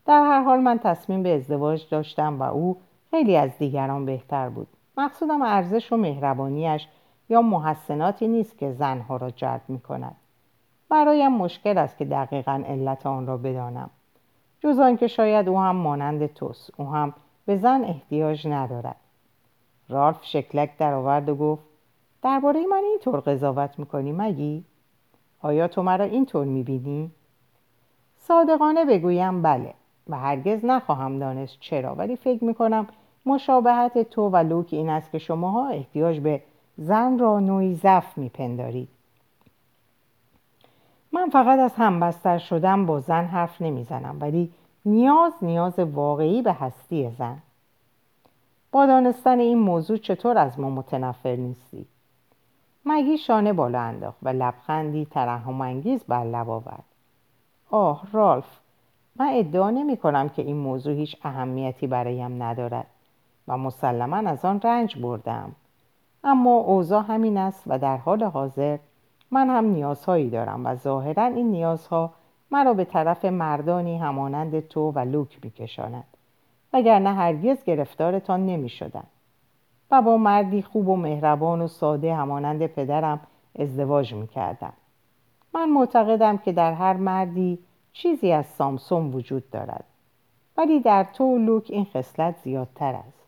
در 0.05 0.21
هر 0.21 0.43
حال 0.43 0.59
من 0.59 0.79
تصمیم 0.79 1.23
به 1.23 1.35
ازدواج 1.35 1.89
داشتم 1.89 2.39
و 2.39 2.43
او 2.43 2.77
خیلی 3.11 3.37
از 3.37 3.57
دیگران 3.57 4.05
بهتر 4.05 4.49
بود. 4.49 4.67
مقصودم 4.97 5.41
ارزش 5.41 5.93
و 5.93 5.97
مهربانیش 5.97 6.87
یا 7.29 7.41
محسناتی 7.41 8.27
نیست 8.27 8.57
که 8.57 8.71
زنها 8.71 9.17
را 9.17 9.29
جلب 9.31 9.61
می 9.67 9.79
کند 9.79 10.15
برایم 10.89 11.31
مشکل 11.31 11.77
است 11.77 11.97
که 11.97 12.05
دقیقا 12.05 12.63
علت 12.67 13.05
آن 13.05 13.27
را 13.27 13.37
بدانم. 13.37 13.89
جز 14.59 14.79
آنکه 14.79 15.07
شاید 15.07 15.49
او 15.49 15.59
هم 15.59 15.75
مانند 15.75 16.33
توست. 16.33 16.71
او 16.77 16.85
هم 16.85 17.13
به 17.45 17.57
زن 17.57 17.83
احتیاج 17.83 18.47
ندارد. 18.47 18.95
رالف 19.89 20.19
شکلک 20.21 20.77
درآورد 20.77 21.29
و 21.29 21.35
گفت 21.35 21.68
درباره 22.21 22.67
من 22.67 22.83
اینطور 22.83 23.19
قضاوت 23.19 23.79
می‌کنی 23.79 24.11
مگی؟ 24.11 24.63
آیا 25.41 25.67
تو 25.67 25.83
مرا 25.83 26.05
اینطور 26.05 26.45
می‌بینی؟ 26.45 27.11
صادقانه 28.17 28.85
بگویم 28.85 29.41
بله 29.41 29.73
و 30.09 30.17
هرگز 30.17 30.65
نخواهم 30.65 31.19
دانست 31.19 31.57
چرا 31.59 31.95
ولی 31.95 32.15
فکر 32.15 32.43
می‌کنم 32.43 32.87
مشابهت 33.25 34.09
تو 34.09 34.29
و 34.29 34.35
لوک 34.35 34.67
این 34.71 34.89
است 34.89 35.11
که 35.11 35.17
شماها 35.17 35.67
احتیاج 35.67 36.19
به 36.19 36.41
زن 36.77 37.19
را 37.19 37.39
نوعی 37.39 37.75
ضعف 37.75 38.17
میپندارید. 38.17 38.89
من 41.11 41.29
فقط 41.29 41.59
از 41.59 41.73
همبستر 41.75 42.37
شدم 42.37 42.85
با 42.85 42.99
زن 42.99 43.25
حرف 43.25 43.61
نمی‌زنم 43.61 44.17
ولی 44.21 44.51
نیاز 44.85 45.33
نیاز 45.41 45.79
واقعی 45.79 46.41
به 46.41 46.53
هستی 46.53 47.09
زن. 47.09 47.37
با 48.71 48.85
دانستن 48.85 49.39
این 49.39 49.57
موضوع 49.57 49.97
چطور 49.97 50.37
از 50.37 50.59
ما 50.59 50.69
متنفر 50.69 51.35
نیستی؟ 51.35 51.85
مگی 52.91 53.17
شانه 53.17 53.53
بالا 53.53 53.79
انداخت 53.79 54.17
و 54.23 54.29
لبخندی 54.29 55.05
ترحم 55.05 55.61
انگیز 55.61 56.03
بر 56.03 56.23
لب 56.23 56.49
آورد 56.49 56.83
آه 57.71 58.07
رالف 58.11 58.59
من 59.15 59.29
ادعا 59.33 59.69
نمی 59.69 59.97
کنم 59.97 60.29
که 60.29 60.41
این 60.41 60.55
موضوع 60.55 60.93
هیچ 60.93 61.15
اهمیتی 61.23 61.87
برایم 61.87 62.43
ندارد 62.43 62.87
و 63.47 63.57
مسلما 63.57 64.17
از 64.17 64.45
آن 64.45 64.61
رنج 64.61 64.97
بردم 64.97 65.51
اما 66.23 66.55
اوضاع 66.55 67.03
همین 67.07 67.37
است 67.37 67.63
و 67.67 67.79
در 67.79 67.97
حال 67.97 68.23
حاضر 68.23 68.77
من 69.31 69.49
هم 69.49 69.65
نیازهایی 69.65 70.29
دارم 70.29 70.65
و 70.65 70.75
ظاهرا 70.75 71.25
این 71.25 71.51
نیازها 71.51 72.13
مرا 72.51 72.73
به 72.73 72.85
طرف 72.85 73.25
مردانی 73.25 73.97
همانند 73.97 74.67
تو 74.67 74.91
و 74.91 74.99
لوک 74.99 75.39
میکشاند 75.43 76.07
وگرنه 76.73 77.13
هرگز 77.13 77.63
گرفتارتان 77.63 78.45
نمی 78.45 78.69
شدن. 78.69 79.03
و 79.91 80.01
با 80.01 80.17
مردی 80.17 80.61
خوب 80.61 80.87
و 80.87 80.95
مهربان 80.95 81.61
و 81.61 81.67
ساده 81.67 82.15
همانند 82.15 82.67
پدرم 82.67 83.19
ازدواج 83.59 84.13
می 84.13 84.27
کردم. 84.27 84.73
من 85.53 85.69
معتقدم 85.69 86.37
که 86.37 86.51
در 86.51 86.73
هر 86.73 86.93
مردی 86.93 87.59
چیزی 87.93 88.31
از 88.31 88.45
سامسون 88.45 89.13
وجود 89.13 89.49
دارد. 89.49 89.83
ولی 90.57 90.79
در 90.79 91.03
تو 91.03 91.37
لوک 91.37 91.65
این 91.69 91.85
خصلت 91.85 92.35
زیادتر 92.43 92.93
است. 92.93 93.19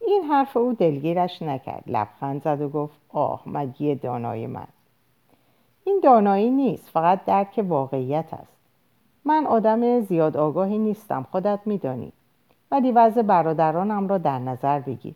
این 0.00 0.22
حرف 0.24 0.56
او 0.56 0.72
دلگیرش 0.72 1.42
نکرد. 1.42 1.82
لبخند 1.86 2.42
زد 2.42 2.60
و 2.60 2.68
گفت 2.68 3.00
آه 3.08 3.42
مگی 3.46 3.94
دانای 3.94 4.46
من. 4.46 4.66
این 5.84 6.00
دانایی 6.02 6.50
نیست 6.50 6.88
فقط 6.88 7.24
درک 7.24 7.64
واقعیت 7.68 8.34
است. 8.34 8.56
من 9.24 9.46
آدم 9.46 10.00
زیاد 10.00 10.36
آگاهی 10.36 10.78
نیستم 10.78 11.26
خودت 11.30 11.60
میدانی. 11.66 12.12
ولی 12.70 12.92
وضع 12.92 13.22
برادرانم 13.22 14.08
را 14.08 14.18
در 14.18 14.38
نظر 14.38 14.80
بگیر. 14.80 15.14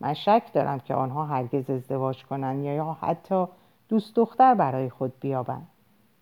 من 0.00 0.14
شک 0.14 0.42
دارم 0.52 0.80
که 0.80 0.94
آنها 0.94 1.24
هرگز 1.24 1.70
ازدواج 1.70 2.24
کنند 2.24 2.64
یا 2.64 2.96
حتی 3.00 3.46
دوست 3.88 4.16
دختر 4.16 4.54
برای 4.54 4.90
خود 4.90 5.12
بیابند. 5.20 5.66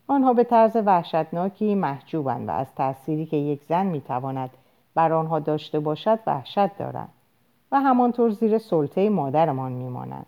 آنها 0.07 0.33
به 0.33 0.45
طرز 0.45 0.77
وحشتناکی 0.77 1.75
محجوبند 1.75 2.49
و 2.49 2.53
از 2.53 2.75
تأثیری 2.75 3.27
که 3.27 3.37
یک 3.37 3.63
زن 3.65 3.87
می‌تواند 3.87 4.51
بر 4.95 5.13
آنها 5.13 5.39
داشته 5.39 5.81
باشد 5.81 6.19
وحشت 6.27 6.77
دارند 6.79 7.09
و 7.73 7.81
همانطور 7.81 8.31
زیر 8.31 8.59
سلطه 8.59 9.11
مادرمان 9.11 9.73
میمانند. 9.73 10.27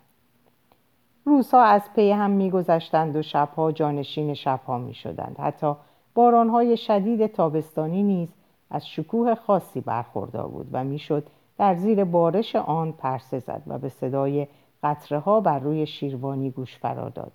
روزها 1.25 1.63
از 1.63 1.81
پی 1.95 2.11
هم 2.11 2.31
میگذشتند 2.31 3.15
و 3.15 3.21
شبها 3.21 3.71
جانشین 3.71 4.33
شبها 4.33 4.77
می‌شدند. 4.77 5.35
حتی 5.39 5.75
بارانهای 6.15 6.77
شدید 6.77 7.27
تابستانی 7.27 8.03
نیز 8.03 8.29
از 8.69 8.87
شکوه 8.87 9.35
خاصی 9.35 9.81
برخوردار 9.81 10.47
بود 10.47 10.69
و 10.71 10.83
می‌شد 10.83 11.27
در 11.61 11.75
زیر 11.75 12.03
بارش 12.03 12.55
آن 12.55 12.91
پرسه 12.91 13.39
زد 13.39 13.61
و 13.67 13.77
به 13.77 13.89
صدای 13.89 14.47
قطره 14.83 15.19
ها 15.19 15.41
بر 15.41 15.59
روی 15.59 15.85
شیروانی 15.85 16.49
گوش 16.51 16.77
فرا 16.77 17.09
داد. 17.09 17.31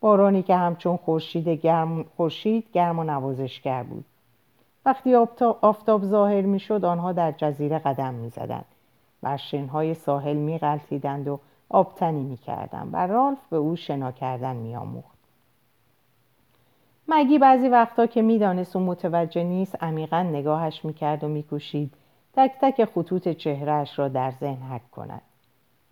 بارانی 0.00 0.42
که 0.42 0.56
همچون 0.56 0.96
خورشید 0.96 1.48
گرم 1.48 2.04
خورشید 2.16 2.66
گرم 2.72 2.98
و 2.98 3.04
نوازشگر 3.04 3.82
بود. 3.82 4.04
وقتی 4.86 5.14
آفتاب 5.62 6.04
ظاهر 6.04 6.40
می‌شد 6.40 6.84
آنها 6.84 7.12
در 7.12 7.32
جزیره 7.32 7.78
قدم 7.78 8.14
می‌زدند. 8.14 8.64
بر 9.22 9.36
شنهای 9.36 9.94
ساحل 9.94 10.36
میغلطیدند 10.36 11.28
و 11.28 11.38
آبتنی 11.68 12.22
می‌کردند 12.22 12.90
و 12.92 13.06
رالف 13.06 13.48
به 13.50 13.56
او 13.56 13.76
شنا 13.76 14.12
کردن 14.12 14.56
میآموخت. 14.56 15.18
مگی 17.08 17.38
بعضی 17.38 17.68
وقتا 17.68 18.06
که 18.06 18.22
می‌دانست 18.22 18.76
او 18.76 18.82
متوجه 18.82 19.44
نیست 19.44 19.82
عمیقا 19.82 20.22
نگاهش 20.22 20.84
می‌کرد 20.84 21.24
و 21.24 21.28
میکوشید. 21.28 21.94
تک 22.34 22.52
تک 22.60 22.84
خطوط 22.84 23.28
چهرهش 23.28 23.98
را 23.98 24.08
در 24.08 24.30
ذهن 24.30 24.62
حک 24.62 24.90
کند. 24.90 25.22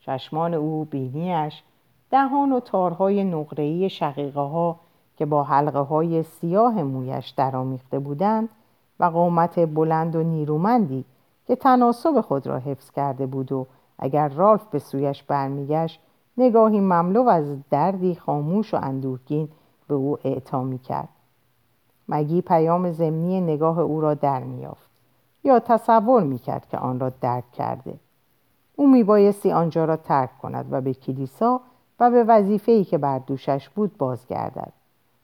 چشمان 0.00 0.54
او 0.54 0.85
بینیش 0.85 1.62
دهان 2.11 2.52
و 2.52 2.61
تارهای 2.61 3.25
نقره‌ای 3.25 3.90
شقیقه 3.90 4.40
ها 4.40 4.76
که 5.16 5.26
با 5.26 5.44
حلقه 5.44 5.78
های 5.78 6.23
سیاه 6.23 6.82
مویش 6.82 7.28
درآمیخته 7.28 7.99
بودند 7.99 8.49
و 9.00 9.04
قامت 9.04 9.59
بلند 9.75 10.16
و 10.16 10.23
نیرومندی 10.23 11.04
که 11.47 11.56
تناسب 11.56 12.20
خود 12.20 12.47
را 12.47 12.59
حفظ 12.59 12.90
کرده 12.90 13.26
بود 13.26 13.52
و 13.52 13.66
اگر 13.99 14.28
رالف 14.28 14.64
به 14.70 14.78
سویش 14.78 15.23
برمیگشت 15.23 16.00
نگاهی 16.37 16.80
مملو 16.80 17.28
از 17.28 17.68
دردی 17.70 18.14
خاموش 18.14 18.75
و 18.75 18.76
اندوهگین 18.82 19.49
به 19.88 19.94
او 19.94 20.18
اعطا 20.25 20.70
کرد 20.88 21.09
مگی 22.09 22.42
پیام 22.42 22.92
زمینی 22.92 23.40
نگاه 23.40 23.78
او 23.78 24.00
را 24.00 24.14
در 24.14 24.44
میافت 24.44 24.89
یا 25.44 25.59
تصور 25.59 26.23
می‌کرد 26.23 26.68
که 26.68 26.78
آن 26.78 27.00
را 27.00 27.09
درک 27.20 27.52
کرده. 27.52 27.94
او 28.76 28.90
میبایستی 28.90 29.52
آنجا 29.52 29.85
را 29.85 29.97
ترک 29.97 30.38
کند 30.38 30.66
و 30.70 30.80
به 30.80 30.94
کلیسا 30.94 31.61
و 32.00 32.11
به 32.11 32.25
وظیفه‌ای 32.25 32.85
که 32.85 32.99
بر 32.99 33.18
دوشش 33.18 33.68
بود 33.68 33.99
بازگردد. 33.99 34.73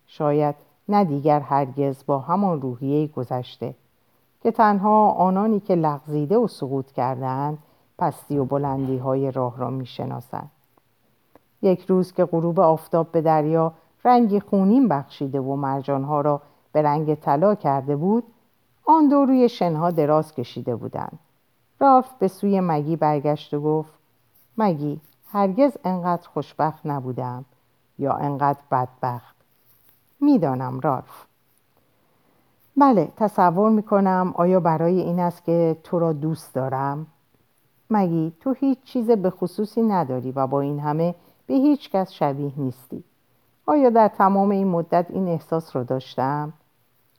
شاید 0.06 0.54
نه 0.88 1.04
دیگر 1.04 1.40
هرگز 1.40 2.06
با 2.06 2.18
همان 2.18 2.60
روحیه 2.60 3.06
گذشته 3.06 3.74
که 4.42 4.50
تنها 4.50 5.10
آنانی 5.10 5.60
که 5.60 5.74
لغزیده 5.74 6.36
و 6.36 6.46
سقوط 6.46 6.92
کردهاند 6.92 7.58
پستی 7.98 8.38
و 8.38 8.44
بلندی 8.44 8.98
های 8.98 9.30
راه 9.30 9.58
را 9.58 9.70
می‌شناسند. 9.70 10.50
یک 11.62 11.86
روز 11.86 12.12
که 12.12 12.24
غروب 12.24 12.60
آفتاب 12.60 13.12
به 13.12 13.20
دریا 13.20 13.72
رنگی 14.04 14.40
خونین 14.40 14.88
بخشیده 14.88 15.40
و 15.40 15.56
مرجانها 15.56 16.20
را 16.20 16.40
به 16.72 16.82
رنگ 16.82 17.14
طلا 17.14 17.54
کرده 17.54 17.96
بود 17.96 18.24
آن 18.86 19.08
دو 19.08 19.24
روی 19.24 19.48
شنها 19.48 19.90
دراز 19.90 20.34
کشیده 20.34 20.76
بودند. 20.76 21.18
راف 21.80 22.12
به 22.18 22.28
سوی 22.28 22.60
مگی 22.60 22.96
برگشت 22.96 23.54
و 23.54 23.60
گفت 23.60 23.92
مگی 24.58 25.00
هرگز 25.32 25.76
انقدر 25.84 26.28
خوشبخت 26.28 26.86
نبودم 26.86 27.44
یا 27.98 28.12
انقدر 28.12 28.58
بدبخت؟ 28.70 29.36
می‌دانم 30.20 30.80
رالف 30.80 31.26
بله 32.76 33.08
تصور 33.16 33.70
می‌کنم 33.70 34.32
آیا 34.36 34.60
برای 34.60 35.00
این 35.00 35.20
است 35.20 35.44
که 35.44 35.76
تو 35.84 35.98
را 35.98 36.12
دوست 36.12 36.54
دارم؟ 36.54 37.06
مگی 37.90 38.32
تو 38.40 38.52
هیچ 38.52 38.82
چیز 38.84 39.10
به 39.10 39.30
خصوصی 39.30 39.82
نداری 39.82 40.32
و 40.32 40.46
با 40.46 40.60
این 40.60 40.80
همه 40.80 41.14
به 41.46 41.54
هیچ 41.54 41.90
کس 41.90 42.12
شبیه 42.12 42.52
نیستی. 42.56 43.04
آیا 43.66 43.90
در 43.90 44.08
تمام 44.08 44.50
این 44.50 44.68
مدت 44.68 45.06
این 45.10 45.28
احساس 45.28 45.76
را 45.76 45.82
داشتم؟ 45.82 46.52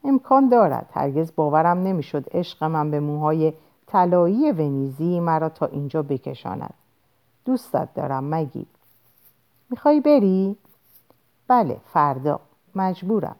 امکان 0.03 0.49
دارد. 0.49 0.89
هرگز 0.93 1.31
باورم 1.35 1.77
نمی‌شد 1.77 2.25
عشق 2.31 2.63
من 2.63 2.91
به 2.91 2.99
موهای 2.99 3.53
طلایی 3.87 4.51
ونیزی 4.51 5.19
مرا 5.19 5.49
تا 5.49 5.65
اینجا 5.65 6.03
بکشاند. 6.03 6.73
دوستت 7.45 7.93
دارم 7.93 8.23
مگی. 8.23 8.65
می‌خوای 9.69 10.01
بری؟ 10.01 10.57
بله 11.47 11.77
فردا. 11.85 12.39
مجبورم. 12.75 13.35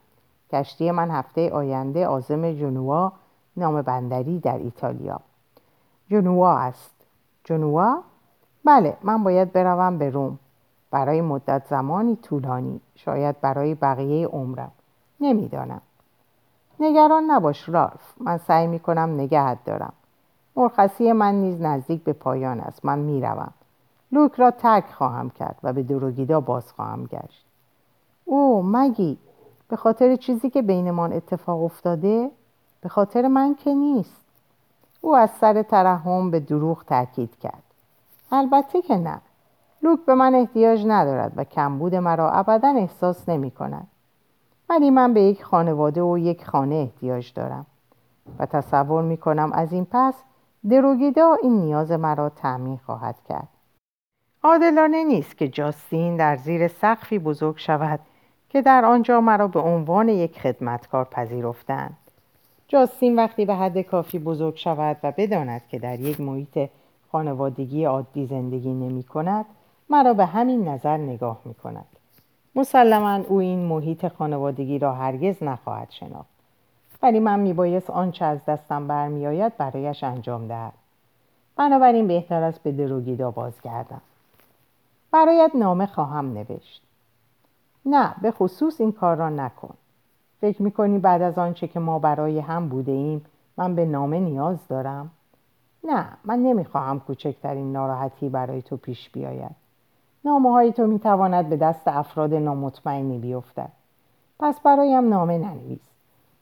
کشتی 0.52 0.92
من 0.92 1.12
هفته 1.12 1.50
آینده 1.50 2.08
آزم 2.08 2.52
جنوا 2.52 3.12
نام 3.58 3.82
بندری 3.82 4.40
در 4.40 4.58
ایتالیا. 4.58 5.20
جنوا 6.10 6.58
است. 6.58 6.96
جنوا؟ 7.44 8.02
بله 8.66 8.98
من 9.04 9.24
باید 9.24 9.52
بروم 9.52 9.98
به 9.98 10.10
روم. 10.10 10.40
برای 10.92 11.22
مدت 11.22 11.66
زمانی 11.70 12.16
طولانی. 12.16 12.82
شاید 12.96 13.42
برای 13.42 13.76
بقیه 13.76 14.28
عمرم. 14.28 14.72
نمی‌دانم. 15.20 15.82
نگران 16.80 17.24
نباش 17.32 17.70
رالف. 17.70 18.14
من 18.18 18.38
سعی 18.38 18.68
می 18.68 18.80
کنم 18.80 19.14
نگهت 19.14 19.58
دارم. 19.66 19.94
مرخصی 20.56 21.12
من 21.12 21.36
نیز 21.36 21.62
نزدیک 21.62 22.04
به 22.04 22.14
پایان 22.14 22.60
است. 22.60 22.86
من 22.86 23.00
می‌روم. 23.00 23.54
لوک 24.12 24.36
را 24.36 24.52
ترک 24.52 24.86
خواهم 24.92 25.30
کرد 25.30 25.56
و 25.64 25.74
به 25.74 25.84
دروگیدا 25.84 26.42
باز 26.42 26.72
خواهم 26.72 27.06
گشت. 27.06 27.46
او 28.26 28.64
مگی. 28.64 29.18
به 29.70 29.76
خاطر 29.76 30.16
چیزی 30.16 30.50
که 30.50 30.62
بینمان 30.62 31.14
اتفاق 31.14 31.64
افتاده 31.64 32.32
به 32.82 32.90
خاطر 32.90 33.28
من 33.28 33.56
که 33.56 33.74
نیست. 33.74 34.22
او 35.02 35.16
از 35.16 35.30
سر 35.30 35.62
ترحم 35.62 36.32
به 36.32 36.40
دروغ 36.40 36.86
تاکید 36.86 37.40
کرد. 37.40 37.64
البته 38.32 38.82
که 38.82 38.98
نه. 38.98 39.22
لوک 39.82 40.00
به 40.06 40.16
من 40.16 40.36
احتیاج 40.36 40.86
ندارد 40.88 41.34
و 41.36 41.44
کمبود 41.44 41.96
مرا 41.96 42.32
ابدا 42.32 42.68
احساس 42.68 43.30
نمی 43.30 43.52
کند 43.52 43.88
ولی 44.70 44.90
من 44.90 45.14
به 45.14 45.22
یک 45.22 45.44
خانواده 45.44 46.02
و 46.02 46.18
یک 46.18 46.46
خانه 46.46 46.76
احتیاج 46.76 47.34
دارم 47.34 47.66
و 48.40 48.46
تصور 48.46 49.04
می 49.04 49.18
کنم 49.18 49.52
از 49.54 49.74
این 49.74 49.88
پس 49.92 50.24
دروگیدا 50.70 51.34
این 51.44 51.54
نیاز 51.54 51.92
مرا 51.92 52.30
تعمین 52.30 52.78
خواهد 52.86 53.16
کرد. 53.30 53.48
عادلانه 54.44 55.04
نیست 55.04 55.38
که 55.38 55.48
جاستین 55.48 56.18
در 56.18 56.36
زیر 56.36 56.68
سقفی 56.68 57.20
بزرگ 57.20 57.58
شود 57.58 58.00
که 58.50 58.62
در 58.62 58.86
آنجا 58.86 59.22
مرا 59.22 59.48
به 59.48 59.60
عنوان 59.60 60.10
یک 60.10 60.40
خدمتکار 60.40 61.06
پذیرفتند. 61.06 61.98
جاستین 62.68 63.16
وقتی 63.16 63.46
به 63.46 63.56
حد 63.56 63.82
کافی 63.82 64.20
بزرگ 64.20 64.56
شود 64.56 64.98
و 65.04 65.14
بداند 65.18 65.62
که 65.68 65.80
در 65.80 66.00
یک 66.00 66.22
محیط 66.22 66.70
خانوادگی 67.12 67.86
عادی 67.86 68.26
زندگی 68.26 68.74
نمی 68.74 69.04
کند 69.04 69.46
مرا 69.90 70.14
به 70.14 70.26
همین 70.26 70.68
نظر 70.68 70.98
نگاه 70.98 71.42
می 71.46 71.54
کند 71.54 71.97
مسلما 72.58 73.16
او 73.16 73.40
این 73.40 73.66
محیط 73.66 74.08
خانوادگی 74.08 74.80
را 74.80 74.94
هرگز 74.94 75.44
نخواهد 75.44 75.92
شناخت. 75.92 76.30
ولی 77.02 77.20
من 77.20 77.40
میبایست 77.40 77.90
آنچه 77.90 78.26
از 78.26 78.46
دستم 78.46 78.88
برمیآید 78.88 79.58
برایش 79.58 80.04
انجام 80.04 80.48
دهد 80.48 80.74
بنابراین 81.56 82.08
بهتر 82.08 82.44
است 82.44 82.64
به 82.64 82.72
دروگیدا 82.72 83.32
بازگردم. 83.32 84.02
برایت 85.12 85.52
نامه 85.56 85.86
خواهم 85.86 86.34
نوشت. 86.34 86.82
نه 87.86 88.16
به 88.22 88.32
خصوص 88.32 88.82
این 88.82 88.92
کار 88.92 89.16
را 89.16 89.30
نکن. 89.30 89.74
فکر 90.42 90.62
می‌کنی 90.62 91.00
بعد 91.00 91.22
از 91.22 91.38
آنچه 91.38 91.68
که 91.68 91.80
ما 91.80 92.00
برای 92.00 92.40
هم 92.40 92.70
بوده 92.70 92.92
ایم 92.92 93.26
من 93.58 93.76
به 93.76 93.86
نامه 93.86 94.20
نیاز 94.20 94.68
دارم؟ 94.68 95.12
نه 95.84 96.08
من 96.24 96.40
نمی‌خواهم 96.40 97.00
کوچکترین 97.00 97.74
ناراحتی 97.74 98.30
برای 98.30 98.62
تو 98.62 98.78
پیش 98.78 99.10
بیاید. 99.10 99.67
نامه 100.26 100.52
های 100.52 100.72
تو 100.72 100.88
می‌تواند 100.88 101.50
به 101.50 101.58
دست 101.58 101.88
افراد 101.88 102.34
نامطمئنی 102.34 103.18
بیفتد. 103.18 103.70
پس 104.40 104.60
برایم 104.60 105.10
نامه 105.10 105.38
ننویس. 105.38 105.90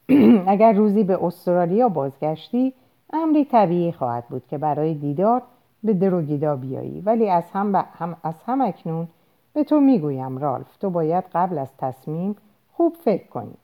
اگر 0.54 0.74
روزی 0.74 1.04
به 1.04 1.26
استرالیا 1.26 1.90
بازگشتی 1.90 2.74
امری 3.14 3.46
طبیعی 3.46 3.92
خواهد 3.92 4.28
بود 4.28 4.48
که 4.48 4.58
برای 4.58 4.94
دیدار 4.94 5.42
به 5.84 5.94
دروگیدا 5.94 6.56
بیایی. 6.56 7.02
ولی 7.02 7.30
از 7.30 7.44
هم, 7.54 7.86
هم, 7.94 8.18
از 8.24 8.36
هم 8.46 8.62
اکنون 8.62 9.08
به 9.54 9.64
تو 9.64 9.80
می‌گویم 9.80 10.38
رالف. 10.38 10.78
تو 10.78 10.90
باید 10.90 11.24
قبل 11.34 11.58
از 11.58 11.78
تصمیم 11.78 12.36
خوب 12.74 12.96
فکر 12.96 13.28
کنی. 13.28 13.56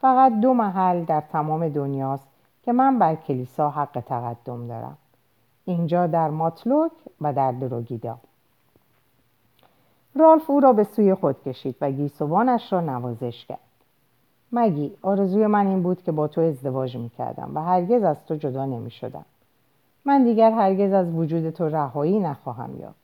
فقط 0.00 0.40
دو 0.40 0.54
محل 0.54 1.04
در 1.04 1.20
تمام 1.20 1.68
دنیاست 1.68 2.28
که 2.62 2.72
من 2.72 2.98
بر 2.98 3.14
کلیسا 3.14 3.70
حق 3.70 4.00
تقدم 4.06 4.66
دارم. 4.66 4.96
اینجا 5.64 6.06
در 6.06 6.30
ماتلوک 6.30 6.92
و 7.20 7.32
در 7.32 7.52
دروگیدا. 7.52 8.18
رالف 10.14 10.50
او 10.50 10.60
را 10.60 10.72
به 10.72 10.84
سوی 10.84 11.14
خود 11.14 11.42
کشید 11.42 11.76
و 11.80 11.90
گیسوانش 11.90 12.72
را 12.72 12.80
نوازش 12.80 13.46
کرد. 13.46 13.58
مگی 14.52 14.92
آرزوی 15.02 15.46
من 15.46 15.66
این 15.66 15.82
بود 15.82 16.02
که 16.02 16.12
با 16.12 16.28
تو 16.28 16.40
ازدواج 16.40 16.96
می‌کردم 16.96 17.50
و 17.54 17.62
هرگز 17.62 18.02
از 18.02 18.26
تو 18.26 18.36
جدا 18.36 18.64
نمی‌شدم. 18.64 19.24
من 20.04 20.24
دیگر 20.24 20.50
هرگز 20.50 20.92
از 20.92 21.14
وجود 21.14 21.50
تو 21.50 21.68
رهایی 21.68 22.20
نخواهم 22.20 22.80
یافت. 22.80 23.02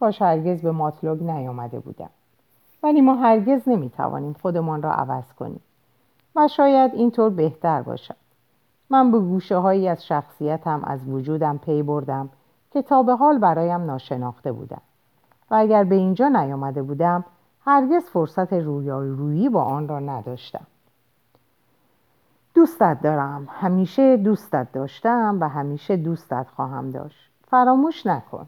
کاش 0.00 0.22
هرگز 0.22 0.62
به 0.62 0.70
ماتلوگ 0.70 1.22
نیامده 1.22 1.78
بودم. 1.78 2.10
ولی 2.82 3.00
ما 3.00 3.14
هرگز 3.14 3.68
نمی‌توانیم 3.68 4.36
خودمان 4.42 4.82
را 4.82 4.92
عوض 4.92 5.32
کنیم. 5.38 5.60
و 6.36 6.48
شاید 6.48 6.94
اینطور 6.94 7.30
بهتر 7.30 7.82
باشد. 7.82 8.16
من 8.90 9.12
به 9.12 9.18
گوشه 9.18 9.56
هایی 9.56 9.88
از 9.88 10.06
شخصیتم 10.06 10.80
از 10.84 11.08
وجودم 11.08 11.58
پی 11.58 11.82
بردم 11.82 12.28
که 12.70 12.82
تا 12.82 13.02
به 13.02 13.16
حال 13.16 13.38
برایم 13.38 13.80
ناشناخته 13.80 14.52
بودم. 14.52 14.80
و 15.50 15.54
اگر 15.54 15.84
به 15.84 15.94
اینجا 15.94 16.28
نیامده 16.28 16.82
بودم 16.82 17.24
هرگز 17.64 18.04
فرصت 18.04 18.52
رویایی 18.52 19.48
با 19.48 19.62
آن 19.62 19.88
را 19.88 19.98
نداشتم. 19.98 20.66
دوستت 22.54 22.98
دارم. 23.02 23.48
همیشه 23.50 24.16
دوستت 24.16 24.72
داشتم 24.72 25.38
و 25.40 25.48
همیشه 25.48 25.96
دوستت 25.96 26.46
خواهم 26.56 26.90
داشت. 26.90 27.30
فراموش 27.50 28.06
نکن. 28.06 28.46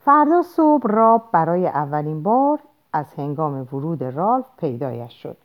فردا 0.00 0.42
صبح 0.42 0.86
راب 0.86 1.28
برای 1.32 1.66
اولین 1.66 2.22
بار 2.22 2.58
از 2.92 3.14
هنگام 3.14 3.68
ورود 3.72 4.04
رالف 4.04 4.46
پیدایش 4.56 5.22
شد 5.22 5.36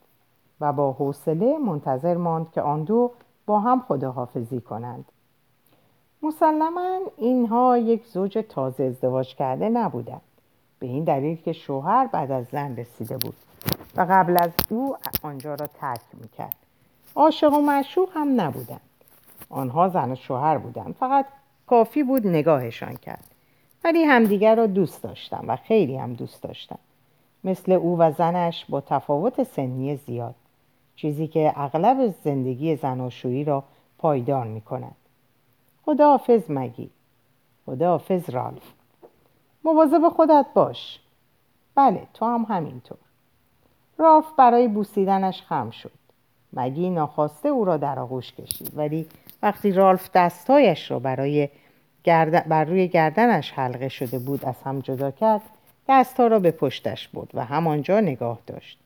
و 0.62 0.74
با 0.74 0.92
حوصله 0.92 1.58
منتظر 1.58 2.18
ماند 2.18 2.52
که 2.52 2.62
آن 2.62 2.84
دو 2.84 3.12
با 3.46 3.60
هم 3.60 3.82
خداحافظی 3.82 4.62
کنند. 4.62 5.06
مسلما 6.24 7.00
اینها 7.18 7.78
یک 7.78 8.06
زوج 8.06 8.46
تازه 8.50 8.84
ازدواج 8.84 9.36
کرده 9.36 9.70
نبودند 9.70 10.22
به 10.80 10.88
این 10.88 11.04
دلیل 11.04 11.36
که 11.36 11.54
شوهر 11.54 12.08
بعد 12.08 12.32
از 12.32 12.46
زن 12.52 12.76
رسیده 12.76 13.18
بود 13.18 13.36
و 13.96 14.08
قبل 14.10 14.38
از 14.38 14.52
او 14.70 14.96
آنجا 15.24 15.56
را 15.56 15.68
ترک 15.68 16.02
می‌کرد. 16.14 16.56
عاشق 17.16 17.54
و 17.54 17.62
معشوق 17.62 18.10
هم 18.14 18.42
نبودند. 18.42 18.82
آنها 19.50 19.90
زن 19.90 20.12
و 20.12 20.16
شوهر 20.16 20.58
بودند. 20.58 20.96
فقط 21.00 21.26
کافی 21.68 22.04
بود 22.04 22.28
نگاهشان 22.28 22.96
کرد. 22.96 23.24
ولی 23.84 24.04
همدیگر 24.04 24.56
را 24.56 24.68
دوست 24.68 25.04
داشتم 25.04 25.44
و 25.48 25.56
خیلی 25.56 25.98
هم 25.98 26.14
دوست 26.14 26.44
داشتم 26.44 26.80
مثل 27.44 27.72
او 27.72 27.98
و 27.98 28.12
زنش 28.12 28.66
با 28.70 28.82
تفاوت 28.82 29.44
سنی 29.44 29.96
زیاد. 29.96 30.36
چیزی 30.96 31.28
که 31.28 31.54
اغلب 31.56 32.14
زندگی 32.24 32.76
زناشویی 32.76 33.44
را 33.44 33.64
پایدار 33.98 34.48
می 34.48 34.62
کند 34.62 34.96
خداحافظ 35.86 36.42
مگی. 36.50 36.90
خداحافظ 37.66 38.30
رالف. 38.30 38.64
مواظب 39.64 40.10
خودت 40.10 40.46
باش. 40.54 41.00
بله 41.76 42.08
تو 42.14 42.26
هم 42.26 42.46
همینطور. 42.50 42.98
رالف 43.98 44.26
برای 44.38 44.68
بوسیدنش 44.68 45.42
خم 45.42 45.70
شد. 45.70 45.92
مگی 46.54 46.90
ناخواسته 46.90 47.50
او 47.50 47.66
را 47.66 47.78
در 47.78 48.00
آغوش 48.00 48.34
کشید 48.34 48.72
ولی 48.76 49.08
وقتی 49.42 49.72
رالف 49.72 50.10
دستایش 50.14 50.92
را 50.92 51.00
برای 51.00 51.50
بر 52.48 52.64
روی 52.64 52.88
گردنش 52.88 53.52
حلقه 53.52 53.90
شده 53.90 54.20
بود 54.20 54.46
از 54.46 54.56
هم 54.66 54.80
جدا 54.80 55.12
کرد 55.12 55.42
دستها 55.90 56.28
را 56.28 56.40
به 56.40 56.52
پشتش 56.52 57.08
بود 57.08 57.30
و 57.34 57.46
همانجا 57.46 58.00
نگاه 58.00 58.40
داشت. 58.48 58.80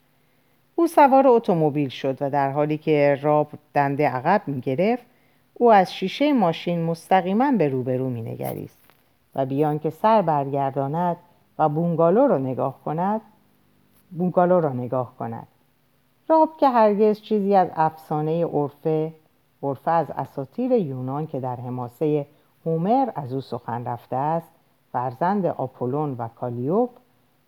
او 0.75 0.88
سوار 0.88 1.27
اتومبیل 1.27 1.89
شد 1.89 2.17
و 2.21 2.29
در 2.29 2.51
حالی 2.51 2.77
که 2.77 3.19
راب 3.21 3.49
دنده 3.73 4.10
عقب 4.10 4.41
می 4.47 4.62
گرفت 4.62 5.03
او 5.60 5.72
از 5.72 5.93
شیشه 5.93 6.34
ماشین 6.34 6.84
مستقیما 6.84 7.52
به 7.52 7.70
روبرو 7.70 8.10
می 8.10 8.22
نگریست 8.22 8.80
و 9.36 9.46
بیان 9.46 9.80
که 9.80 9.89
سر 9.89 10.22
برگرداند 10.22 11.17
و 11.60 11.70
بونگالو 11.70 12.28
را 12.28 12.38
نگاه 12.38 12.84
کند 12.86 13.22
بونگالو 14.17 14.60
را 14.60 14.74
نگاه 14.74 15.13
کند. 15.20 15.48
راب 16.30 16.58
که 16.58 16.70
هرگز 16.70 17.22
چیزی 17.22 17.56
از 17.56 17.70
افسانه 17.76 18.46
عرفه 18.46 19.13
عرفه 19.63 19.91
از 19.91 20.12
اساطیر 20.12 20.72
یونان 20.72 21.28
که 21.28 21.39
در 21.39 21.56
حماسه 21.56 22.26
هومر 22.65 23.10
از 23.15 23.34
او 23.34 23.41
سخن 23.41 23.86
رفته 23.86 24.15
است 24.15 24.52
فرزند 24.91 25.46
آپولون 25.46 26.15
و 26.17 26.28
کالیوپ 26.28 26.89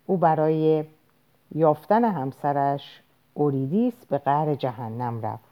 او 0.05 0.17
برای 0.17 0.83
یافتن 1.55 2.05
همسرش 2.05 3.01
اوریدیس 3.33 4.05
به 4.05 4.17
قهر 4.17 4.55
جهنم 4.55 5.21
رفت. 5.21 5.48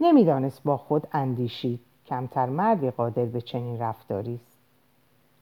نمی‌دانست 0.00 0.62
با 0.62 0.76
خود 0.76 1.06
اندیشید 1.12 1.80
کمتر 2.06 2.46
مردی 2.46 2.90
قادر 2.90 3.24
به 3.24 3.40
چنین 3.40 3.78
رفتاری 3.78 4.34
است. 4.34 4.58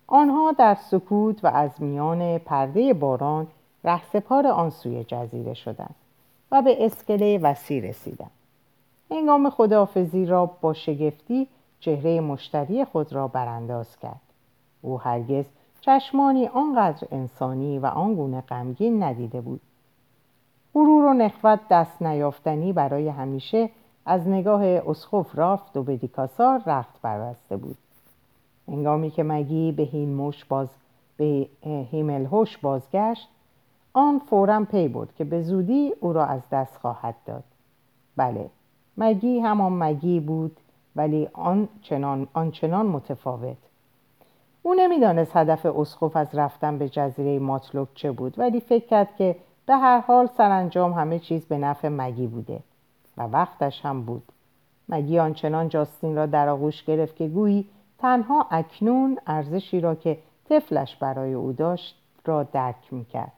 آنها 0.06 0.52
در 0.52 0.74
سکوت 0.74 1.44
و 1.44 1.46
از 1.46 1.82
میان 1.82 2.38
پرده 2.38 2.94
باران 2.94 3.46
رهسپار 3.84 4.46
آن 4.46 4.70
سوی 4.70 5.04
جزیره 5.04 5.54
شدند 5.54 5.94
و 6.52 6.62
به 6.62 6.86
اسکله 6.86 7.38
وسیع 7.38 7.88
رسیدند. 7.88 8.30
هنگام 9.10 9.50
خداحافظی 9.50 10.26
را 10.26 10.46
با 10.46 10.72
شگفتی 10.72 11.48
چهره 11.80 12.20
مشتری 12.20 12.84
خود 12.84 13.12
را 13.12 13.28
برانداز 13.28 13.98
کرد. 13.98 14.20
او 14.82 15.00
هرگز 15.00 15.44
چشمانی 15.80 16.46
آنقدر 16.46 17.08
انسانی 17.10 17.78
و 17.78 17.86
آنگونه 17.86 18.40
غمگین 18.40 19.02
ندیده 19.02 19.40
بود. 19.40 19.60
غرور 20.74 21.04
و 21.04 21.12
نخوت 21.12 21.60
دست 21.70 22.02
نیافتنی 22.02 22.72
برای 22.72 23.08
همیشه 23.08 23.70
از 24.08 24.28
نگاه 24.28 24.64
اسخف 24.64 25.38
رافت 25.38 25.76
و 25.76 25.82
به 25.82 25.96
دیکاسار 25.96 26.62
رخت 26.66 27.02
بربسته 27.02 27.56
بود. 27.56 27.76
انگامی 28.68 29.10
که 29.10 29.22
مگی 29.22 29.72
به 29.72 29.82
هیموش 29.82 30.44
باز 30.44 30.68
به 31.16 31.46
هیملهوش 31.90 32.58
بازگشت 32.58 33.28
آن 33.92 34.18
فورا 34.18 34.64
پی 34.70 34.88
برد 34.88 35.14
که 35.14 35.24
به 35.24 35.42
زودی 35.42 35.92
او 36.00 36.12
را 36.12 36.24
از 36.24 36.40
دست 36.52 36.76
خواهد 36.76 37.14
داد. 37.26 37.44
بله 38.16 38.50
مگی 38.98 39.38
همان 39.38 39.72
مگی 39.72 40.20
بود 40.20 40.56
ولی 40.96 41.28
آنچنان 41.32 42.28
آنچنان 42.32 42.86
متفاوت. 42.86 43.56
او 44.62 44.74
نمی‌دانست 44.74 45.36
هدف 45.36 45.66
اسخف 45.66 46.16
از 46.16 46.34
رفتن 46.34 46.78
به 46.78 46.88
جزیره 46.88 47.38
ماتلوک 47.38 47.88
چه 47.94 48.12
بود 48.12 48.38
ولی 48.38 48.60
فکر 48.60 48.86
کرد 48.86 49.16
که 49.16 49.36
به 49.66 49.76
هر 49.76 50.00
حال 50.00 50.26
سرانجام 50.26 50.92
همه 50.92 51.18
چیز 51.18 51.46
به 51.46 51.58
نفع 51.58 51.88
مگی 51.88 52.26
بوده. 52.26 52.60
و 53.18 53.22
وقتش 53.22 53.84
هم 53.84 54.02
بود. 54.02 54.22
مگی 54.88 55.18
آنچنان 55.18 55.68
جاستین 55.68 56.16
را 56.16 56.26
در 56.26 56.48
آغوش 56.48 56.84
گرفت 56.84 57.16
که 57.16 57.28
گویی 57.28 57.68
تنها 57.98 58.46
اکنون 58.50 59.18
ارزشی 59.26 59.80
را 59.80 59.94
که 59.94 60.18
طفلش 60.48 60.96
برای 60.96 61.32
او 61.34 61.52
داشت 61.52 62.02
را 62.24 62.42
درک 62.42 62.92
می‌کرد. 62.92 63.32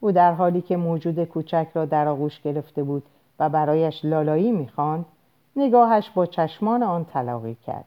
او 0.00 0.12
در 0.12 0.32
حالی 0.32 0.60
که 0.60 0.76
موجود 0.76 1.24
کوچک 1.24 1.68
را 1.74 1.84
در 1.84 2.08
آغوش 2.08 2.40
گرفته 2.40 2.82
بود 2.82 3.02
و 3.38 3.48
برایش 3.48 4.04
لالایی 4.04 4.52
می‌خواند 4.52 5.04
نگاهش 5.56 6.10
با 6.10 6.26
چشمان 6.26 6.82
آن 6.82 7.04
تلاقی 7.04 7.54
کرد. 7.54 7.84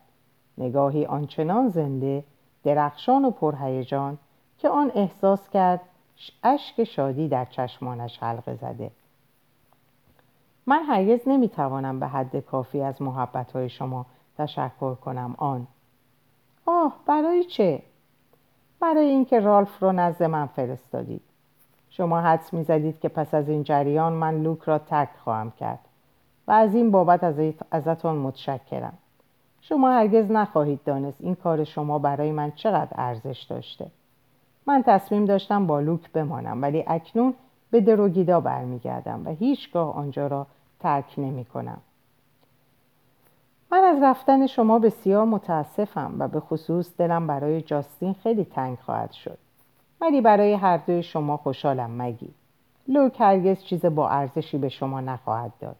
نگاهی 0.57 1.05
آنچنان 1.05 1.69
زنده 1.69 2.23
درخشان 2.63 3.25
و 3.25 3.31
پرهیجان 3.31 4.17
که 4.57 4.69
آن 4.69 4.91
احساس 4.95 5.49
کرد 5.49 5.81
اشک 6.43 6.83
شادی 6.83 7.27
در 7.27 7.45
چشمانش 7.45 8.17
حلقه 8.23 8.55
زده. 8.55 8.91
من 10.67 10.83
هرگز 10.83 11.19
نمی‌توانم 11.27 11.99
به 11.99 12.07
حد 12.07 12.39
کافی 12.39 12.81
از 12.81 13.01
محبت 13.01 13.67
شما 13.67 14.05
تشکر 14.37 14.95
کنم 14.95 15.35
آن. 15.37 15.67
آه 16.65 16.95
برای 17.05 17.43
چه؟ 17.43 17.81
برای 18.79 19.05
اینکه 19.05 19.39
رالف 19.39 19.83
را 19.83 19.91
نزد 19.91 20.23
من 20.23 20.45
فرستادید. 20.45 21.21
شما 21.89 22.21
حدس 22.21 22.53
می‌زدید 22.53 22.99
که 22.99 23.09
پس 23.09 23.33
از 23.33 23.49
این 23.49 23.63
جریان 23.63 24.13
من 24.13 24.41
لوک 24.41 24.61
را 24.61 24.79
ترک 24.79 25.09
خواهم 25.23 25.51
کرد 25.51 25.79
و 26.47 26.51
از 26.51 26.75
این 26.75 26.91
بابت 26.91 27.23
از 27.23 27.35
ازتون 27.71 28.15
متشکرم. 28.15 28.93
شما 29.61 29.91
هرگز 29.91 30.31
نخواهید 30.31 30.83
دانست 30.83 31.17
این 31.21 31.35
کار 31.35 31.63
شما 31.63 31.99
برای 31.99 32.31
من 32.31 32.51
چقدر 32.51 32.91
ارزش 32.95 33.43
داشته. 33.49 33.91
من 34.65 34.83
تصمیم 34.85 35.25
داشتم 35.25 35.67
با 35.67 35.79
لوک 35.79 36.11
بمانم 36.11 36.61
ولی 36.61 36.83
اکنون 36.87 37.33
به 37.73 37.81
دروگیدا 37.81 38.39
برمیگردم 38.39 39.27
و 39.27 39.29
هیچگاه 39.29 39.95
آنجا 39.95 40.27
را 40.27 40.47
ترک 40.79 41.13
نمی 41.17 41.45
کنم. 41.45 41.81
من 43.71 43.83
از 43.83 44.03
رفتن 44.03 44.47
شما 44.47 44.79
بسیار 44.79 45.25
متاسفم 45.25 46.15
و 46.19 46.27
به 46.27 46.39
خصوص 46.39 46.97
دلم 46.97 47.27
برای 47.27 47.61
جاستین 47.61 48.13
خیلی 48.13 48.45
تنگ 48.45 48.77
خواهد 48.77 49.11
شد. 49.11 49.37
ولی 50.01 50.21
برای 50.21 50.53
هر 50.53 50.77
دوی 50.77 51.03
شما 51.03 51.37
خوشحالم 51.37 52.01
مگی. 52.01 52.29
لوک 52.87 53.21
هرگز 53.21 53.63
چیز 53.63 53.85
با 53.85 54.09
ارزشی 54.09 54.57
به 54.57 54.69
شما 54.69 55.01
نخواهد 55.01 55.51
داد. 55.59 55.77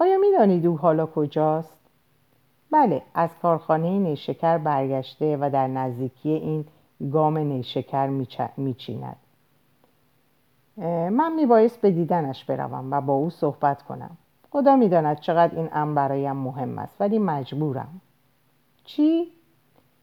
آیا 0.00 0.18
می‌دانید 0.18 0.66
او 0.66 0.78
حالا 0.78 1.06
کجاست؟ 1.06 1.78
بله 2.70 3.02
از 3.14 3.30
کارخانه 3.42 3.98
نیشکر 3.98 4.58
برگشته 4.58 5.36
و 5.40 5.50
در 5.52 5.66
نزدیکی 5.66 6.30
این 6.30 6.64
گام 7.12 7.38
نیشکر 7.38 8.06
میچیند. 8.56 9.16
من 10.76 11.32
میبایست 11.36 11.80
به 11.80 11.90
دیدنش 11.90 12.44
بروم 12.44 12.92
و 12.92 13.00
با 13.00 13.12
او 13.12 13.30
صحبت 13.30 13.82
کنم. 13.82 14.16
خدا 14.50 14.76
می‌داند 14.76 15.20
چقدر 15.20 15.56
این 15.56 15.68
امر 15.72 15.94
برایم 15.94 16.36
مهم 16.36 16.78
است 16.78 17.00
ولی 17.00 17.18
مجبورم. 17.18 18.00
چی؟ 18.84 19.28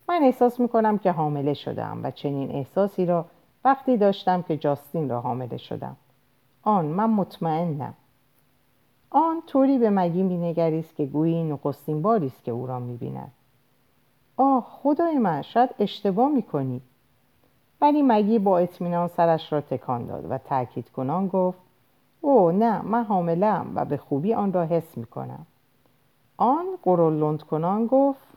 من 0.10 0.20
احساس 0.24 0.60
می‌کنم 0.60 0.98
که 0.98 1.12
حامله 1.12 1.54
شدم 1.54 2.00
و 2.04 2.12
چنین 2.12 2.52
احساسی 2.52 3.06
را 3.06 3.26
وقتی 3.66 3.98
داشتم 3.98 4.42
که 4.42 4.58
جاستین 4.58 5.10
را 5.10 5.22
حامله 5.22 5.58
شدم. 5.58 5.96
آن 6.64 6.86
من 6.86 7.10
مطمئنم. 7.10 7.94
آن 9.10 9.42
طوری 9.48 9.78
به 9.78 9.90
مگی 9.90 10.24
مینگریست 10.24 10.96
که 10.96 11.06
گویی 11.06 11.44
نخستین 11.44 12.02
باری 12.02 12.28
است 12.28 12.44
که 12.44 12.52
او 12.52 12.68
را 12.68 12.80
می‌بیند. 12.80 13.32
آه 14.38 14.68
خدای 14.70 15.18
من 15.18 15.42
شاید 15.42 15.70
اشتباه 15.80 16.30
می‌کنی. 16.30 16.82
ولی 17.82 18.02
مگی 18.02 18.40
با 18.40 18.60
اطمینان 18.60 19.08
سرش 19.08 19.54
را 19.54 19.62
تکان 19.62 20.06
داد 20.06 20.32
و 20.32 20.38
تاکید 20.38 20.90
کنان 20.90 21.28
گفت 21.28 21.60
او 22.22 22.52
نه 22.52 22.82
من 22.82 23.04
حاملم 23.04 23.72
و 23.76 23.86
به 23.86 23.98
خوبی 23.98 24.34
آن 24.34 24.54
را 24.54 24.64
حس 24.64 24.98
می‌کنم. 24.98 25.46
آن 26.38 26.66
قرولند 26.84 27.44
کنان 27.44 27.88
گفت 27.88 28.28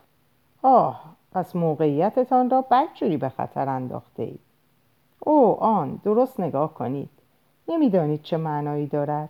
آه 0.63 1.01
پس 1.33 1.57
موقعیتتان 1.57 2.51
را 2.51 2.65
بدجوری 2.71 3.17
به 3.17 3.29
خطر 3.29 3.69
انداخته 3.69 4.23
اید 4.23 4.41
او 5.21 5.61
آن 5.61 6.01
درست 6.05 6.41
نگاه 6.41 6.75
کنید. 6.75 7.11
نمی‌دانید 7.69 8.23
چه 8.23 8.37
معنایی 8.37 8.87
دارد. 8.87 9.29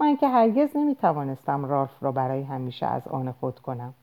من 0.00 0.16
که 0.16 0.28
هرگز 0.28 0.76
نمی‌توانستم 0.76 1.64
رالف 1.64 2.02
را 2.02 2.12
برای 2.12 2.42
همیشه 2.42 2.86
از 2.86 3.08
آن 3.08 3.32
خود 3.32 3.58
کنم. 3.58 3.94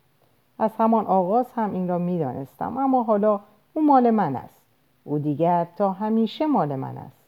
از 0.59 0.71
همان 0.77 1.05
آغاز 1.05 1.45
هم 1.55 1.73
این 1.73 1.87
را 1.87 1.97
می‌دانستم 1.97 2.77
اما 2.77 3.03
حالا 3.03 3.39
او 3.73 3.85
مال 3.85 4.09
من 4.09 4.35
است. 4.35 4.56
او 5.07 5.19
دیگر 5.19 5.67
تا 5.77 5.91
همیشه 5.91 6.45
مال 6.45 6.75
من 6.75 6.97
است. 6.97 7.23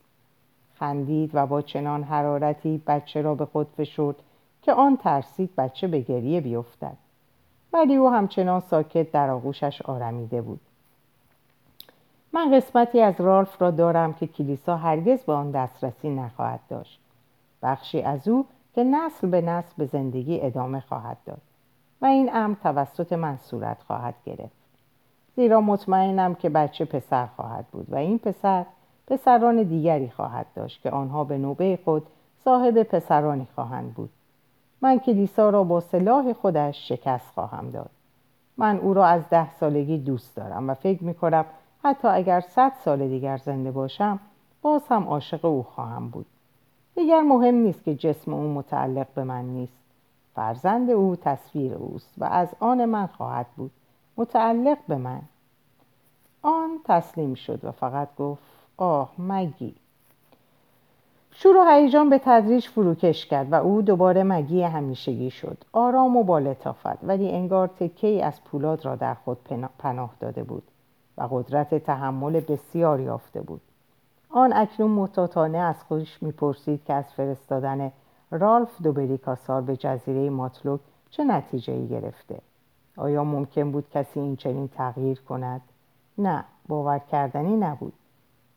خندید 0.80 1.32
و 1.34 1.46
با 1.48 1.62
چنان 1.62 2.04
حرارتی 2.04 2.82
بچه 2.88 3.22
را 3.22 3.36
به 3.36 3.46
خود 3.46 3.68
فشرد 3.78 4.16
که 4.62 4.74
آن 4.74 4.98
ترسید 4.98 5.56
بچه 5.56 5.88
به 5.88 6.00
گریه 6.00 6.42
بیفتد. 6.42 6.98
ولی 7.74 7.96
او 7.96 8.10
همچنان 8.10 8.60
ساکت 8.60 9.12
در 9.12 9.30
آغوشش 9.30 9.82
آرمیده 9.82 10.42
بود. 10.42 10.60
من 12.34 12.52
قسمتی 12.58 13.02
از 13.02 13.22
رالف 13.22 13.62
را 13.62 13.72
دارم 13.72 14.14
که 14.14 14.28
کلیسا 14.28 14.78
هرگز 14.78 15.24
به 15.24 15.34
آن 15.34 15.52
دسترسی 15.52 16.10
نخواهد 16.10 16.60
داشت. 16.70 17.00
بخشی 17.64 18.02
از 18.02 18.28
او 18.28 18.46
که 18.76 18.84
نسل 18.84 19.28
به 19.28 19.42
نسل 19.42 19.74
به 19.78 19.86
زندگی 19.86 20.42
ادامه 20.42 20.80
خواهد 20.80 21.18
داد 21.26 21.42
و 22.02 22.06
این 22.06 22.30
امر 22.34 22.56
توسط 22.64 23.14
من 23.14 23.38
صورت 23.38 23.82
خواهد 23.88 24.16
گرفت. 24.26 24.59
زیرا 25.40 25.62
مطمئنم 25.62 26.36
که 26.36 26.50
بچه 26.50 26.86
پسر 26.86 27.26
خواهد 27.26 27.66
بود 27.72 27.88
و 27.90 27.96
این 27.96 28.20
پسر 28.20 28.66
پسران 29.08 29.64
دیگری 29.64 30.10
خواهد 30.10 30.46
داشت 30.56 30.82
که 30.82 30.90
آنها 30.90 31.24
به 31.24 31.38
نوبه 31.38 31.80
خود 31.86 32.08
صاحب 32.44 32.84
پسرانی 32.84 33.48
خواهند 33.56 33.94
بود. 33.94 34.10
من 34.82 35.00
کلیسا 35.00 35.50
را 35.50 35.64
با 35.64 35.80
سلاح 35.80 36.34
خودش 36.34 36.88
شکست 36.90 37.32
خواهم 37.34 37.70
داد. 37.70 37.90
من 38.58 38.78
او 38.78 38.94
را 38.94 39.06
از 39.06 39.30
ده 39.30 39.52
سالگی 39.52 39.98
دوست 39.98 40.36
دارم 40.36 40.70
و 40.70 40.74
فکر 40.74 41.04
می 41.04 41.14
کنم 41.14 41.46
حتی 41.84 42.08
اگر 42.08 42.40
صد 42.40 42.72
سال 42.86 43.08
دیگر 43.08 43.38
زنده 43.38 43.72
باشم 43.72 44.20
باز 44.62 44.88
هم 44.90 45.04
عاشق 45.04 45.46
او 45.46 45.64
خواهم 45.64 46.10
بود. 46.10 46.26
دیگر 46.96 47.22
مهم 47.22 47.56
نیست 47.56 47.84
که 47.84 47.96
جسم 47.96 48.34
او 48.34 48.54
متعلق 48.54 49.08
به 49.16 49.24
من 49.24 49.46
نیست. 49.46 49.80
فرزند 50.36 50.90
او 50.90 51.16
تصویر 51.16 51.74
اوست 51.74 52.14
و 52.18 52.26
از 52.26 52.48
آن 52.60 52.86
من 52.86 53.08
خواهد 53.08 53.48
بود. 53.58 53.72
متعلق 54.20 54.78
به 54.88 54.96
من. 54.96 55.22
آن 56.42 56.80
تسلیم 56.84 57.34
شد 57.34 57.66
و 57.66 57.72
فقط 57.72 58.16
گفت 58.16 58.44
آه 58.78 59.12
مگی. 59.20 59.76
شور 61.32 61.58
و 61.58 61.66
هیجان 61.70 62.10
به 62.10 62.22
تدریج 62.24 62.68
فروکش 62.68 63.26
کرد 63.26 63.52
و 63.52 63.56
او 63.56 63.82
دوباره 63.82 64.24
مگی 64.24 64.64
همیشگی 64.64 65.32
شد. 65.32 65.58
آرام 65.74 66.18
و 66.18 66.24
با 66.24 66.40
لطافت 66.40 67.04
ولی 67.04 67.32
انگار 67.32 67.68
تکه 67.68 68.26
از 68.26 68.44
پولاد 68.44 68.86
را 68.86 68.96
در 68.96 69.14
خود 69.14 69.38
پناه 69.80 70.14
داده 70.20 70.44
بود 70.44 70.64
و 71.18 71.28
قدرت 71.32 71.76
تحمل 71.76 72.40
بسیار 72.40 73.00
یافته 73.00 73.42
بود. 73.42 73.62
آن 74.30 74.54
اکنون 74.54 74.92
متاتانه 74.92 75.58
از 75.58 75.84
خودش 75.84 76.24
می‌پرسید 76.24 76.84
که 76.86 76.94
از 76.94 77.06
فرستادن 77.14 77.92
رالف 78.32 78.82
دوبریکاسار 78.82 79.62
به 79.62 79.78
جزیره 79.78 80.30
ماتلوک 80.30 80.80
چه 81.10 81.24
نتیجه 81.24 81.74
ای 81.74 81.88
گرفته. 81.88 82.49
آیا 82.98 83.24
ممکن 83.24 83.72
بود 83.72 83.90
کسی 83.90 84.20
این 84.20 84.36
چنین 84.36 84.68
تغییر 84.68 85.22
کند؟ 85.22 85.62
نه 86.18 86.44
باور 86.68 87.00
کردنی 87.00 87.58
نبود. 87.58 87.94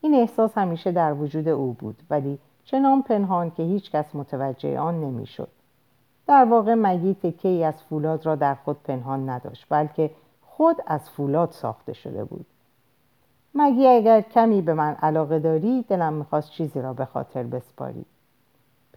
این 0.01 0.14
احساس 0.14 0.59
همیشه 0.59 0.92
در 0.92 1.14
وجود 1.14 1.49
او 1.49 1.73
بود 1.73 2.03
ولی 2.11 2.38
چنان 2.64 3.03
پنهان 3.03 3.51
که 3.51 3.62
هیچ 3.62 3.90
کس 3.90 4.14
متوجه 4.14 4.79
آن 4.79 5.01
نمی‌شد. 5.01 5.49
در 6.27 6.45
واقع 6.45 6.75
مگی 6.75 7.14
تکه 7.14 7.66
از 7.66 7.83
فولاد 7.83 8.27
را 8.27 8.35
در 8.35 8.55
خود 8.55 8.83
پنهان 8.83 9.29
نداشت 9.29 9.66
بلکه 9.68 10.11
خود 10.42 10.77
از 10.87 11.11
فولاد 11.11 11.51
ساخته 11.51 11.92
شده 11.92 12.25
بود؟ 12.25 12.47
مگی 13.55 13.87
اگر 13.87 14.21
کمی 14.21 14.62
به 14.62 14.75
من 14.75 14.95
علاقه 14.95 15.38
داری 15.38 15.83
دلم 15.88 16.12
می‌خواست 16.12 16.51
چیزی 16.51 16.81
را 16.81 16.92
به 16.92 17.05
خاطر 17.05 17.42
بسپاری؟ 17.42 18.05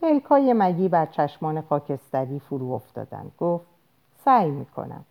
پلکای 0.01 0.53
مگی 0.53 0.89
بر 0.89 1.05
چشمان 1.05 1.61
خاکستری 1.61 2.39
فرو 2.39 2.71
افتادند. 2.71 3.31
گفت 3.39 3.65
سعی 4.25 4.51
می‌کنم. 4.51 5.05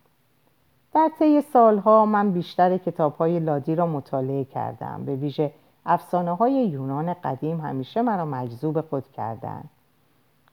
در 0.95 1.11
طی 1.19 1.41
سالها 1.41 2.05
من 2.05 2.31
بیشتر 2.31 2.77
کتاب 2.77 3.15
های 3.15 3.39
لادی 3.39 3.75
را 3.75 3.87
مطالعه 3.87 4.43
کردم. 4.43 5.05
به 5.05 5.15
ویژه 5.15 5.51
افسانه 5.85 6.35
های 6.35 6.67
یونان 6.67 7.13
قدیم 7.13 7.61
همیشه 7.61 8.01
مرا 8.01 8.25
مجذوب 8.25 8.81
خود 8.81 9.11
کردند. 9.11 9.69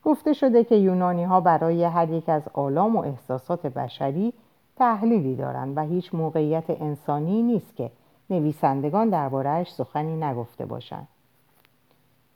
گفته 0.04 0.32
شده 0.32 0.64
که 0.64 0.74
یونانی 0.74 1.24
ها 1.24 1.40
برای 1.40 1.84
هر 1.84 2.10
یک 2.10 2.28
از 2.28 2.42
آلام 2.54 2.96
و 2.96 2.98
احساسات 2.98 3.66
بشری 3.66 4.32
تحلیلی 4.76 5.36
دارند 5.36 5.76
و 5.76 5.80
هیچ 5.80 6.14
موقعیت 6.14 6.64
انسانی 6.68 7.42
نیست 7.42 7.76
که 7.76 7.90
نویسندگان 8.30 9.08
دربارهش 9.08 9.72
سخنی 9.72 10.16
نگفته 10.16 10.66
باشند. 10.66 11.08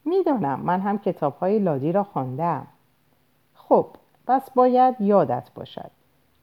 می‌دانم 0.04 0.60
من 0.60 0.80
هم 0.80 0.98
کتاب 0.98 1.36
های 1.36 1.58
لادی 1.58 1.92
را 1.92 2.04
خواندم. 2.04 2.66
خب 3.54 3.86
پس 4.26 4.50
باید 4.50 5.00
یادت 5.00 5.50
باشد. 5.54 5.95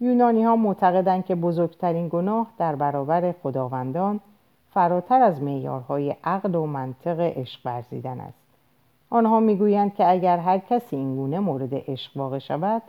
یونانی 0.04 0.44
ها 0.44 0.56
معتقدند 0.56 1.26
که 1.26 1.36
بزرگترین 1.36 2.08
گناه 2.08 2.48
در 2.58 2.76
برابر 2.76 3.32
خداوندان 3.44 4.20
فراتر 4.74 5.22
از 5.22 5.42
معیارهای 5.42 6.16
عقل 6.24 6.56
و 6.56 6.66
منطق 6.66 7.20
عشق 7.20 7.60
ورزیدن 7.66 8.20
است. 8.20 8.44
آنها 9.10 9.40
می‌گویند 9.40 9.96
که 9.96 10.10
اگر 10.10 10.38
هر 10.38 10.58
کسی 10.58 10.96
اینگونه 10.96 11.40
مورد 11.40 11.70
عشق 11.74 12.18
واقع 12.18 12.40
شود 12.40 12.82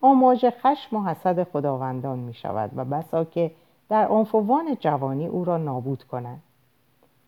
آماج 0.00 0.50
خشم 0.62 0.96
و 0.96 1.04
حسد 1.04 1.42
خداوندان 1.42 2.18
می 2.18 2.34
شود 2.34 2.70
و 2.76 2.84
بسا 2.84 3.24
که 3.24 3.50
در 3.88 4.08
آنفوان 4.08 4.76
جوانی 4.80 5.26
او 5.26 5.44
را 5.44 5.56
نابود 5.56 6.02
کنند. 6.02 6.42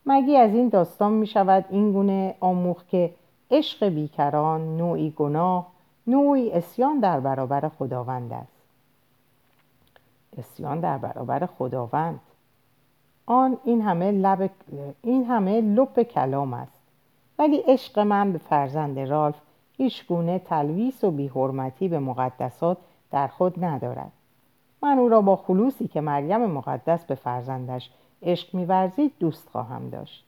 مگی 0.07 0.37
از 0.37 0.55
این 0.55 0.69
داستان 0.69 1.13
می 1.13 1.27
شود 1.27 1.65
این 1.71 1.93
گونه 1.93 2.35
آموخ 2.41 2.85
که 2.85 3.15
عشق 3.51 3.89
بیکران 3.89 4.77
نوعی 4.77 5.11
گناه 5.11 5.67
نوعی 6.07 6.53
اسیان 6.53 6.99
در 6.99 7.21
برابر 7.21 7.69
خداوند 7.69 8.33
است؟ 8.33 8.60
اسیان 10.39 10.81
در 10.81 10.99
برابر 10.99 11.47
خداوند. 11.47 12.21
آن 13.27 13.59
این 13.65 13.83
همه 13.83 14.11
لب 14.11 14.51
این 15.03 15.25
همه 15.25 15.61
لپ 15.61 16.03
کلام 16.03 16.55
است. 16.55 16.81
ولی 17.39 17.57
عشق 17.57 17.99
من 17.99 18.33
به 18.33 18.39
فرزند 18.39 18.99
رالف 18.99 19.37
هیچ 19.77 20.07
گونه 20.07 20.39
تلویس 20.39 21.05
و 21.05 21.11
بیحرمتی 21.11 21.89
به 21.89 21.99
مقدسات 21.99 22.79
در 23.11 23.27
خود 23.27 23.65
ندارد. 23.65 24.13
من 24.83 24.99
او 24.99 25.09
را 25.09 25.21
با 25.21 25.37
خلوصی 25.37 25.89
که 25.89 26.01
مریم 26.01 26.47
مقدس 26.47 27.05
به 27.05 27.15
فرزندش 27.15 27.91
عشق 28.23 28.55
میورزید 28.55 29.13
دوست 29.19 29.49
خواهم 29.49 29.89
داشت. 29.89 30.25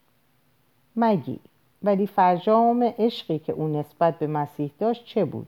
مگی 0.97 1.41
ولی 1.83 2.07
فرجام 2.07 2.83
عشقی 2.99 3.39
که 3.39 3.53
او 3.53 3.69
نسبت 3.69 4.19
به 4.19 4.27
مسیح 4.27 4.71
داشت 4.79 5.05
چه 5.05 5.25
بود؟ 5.25 5.47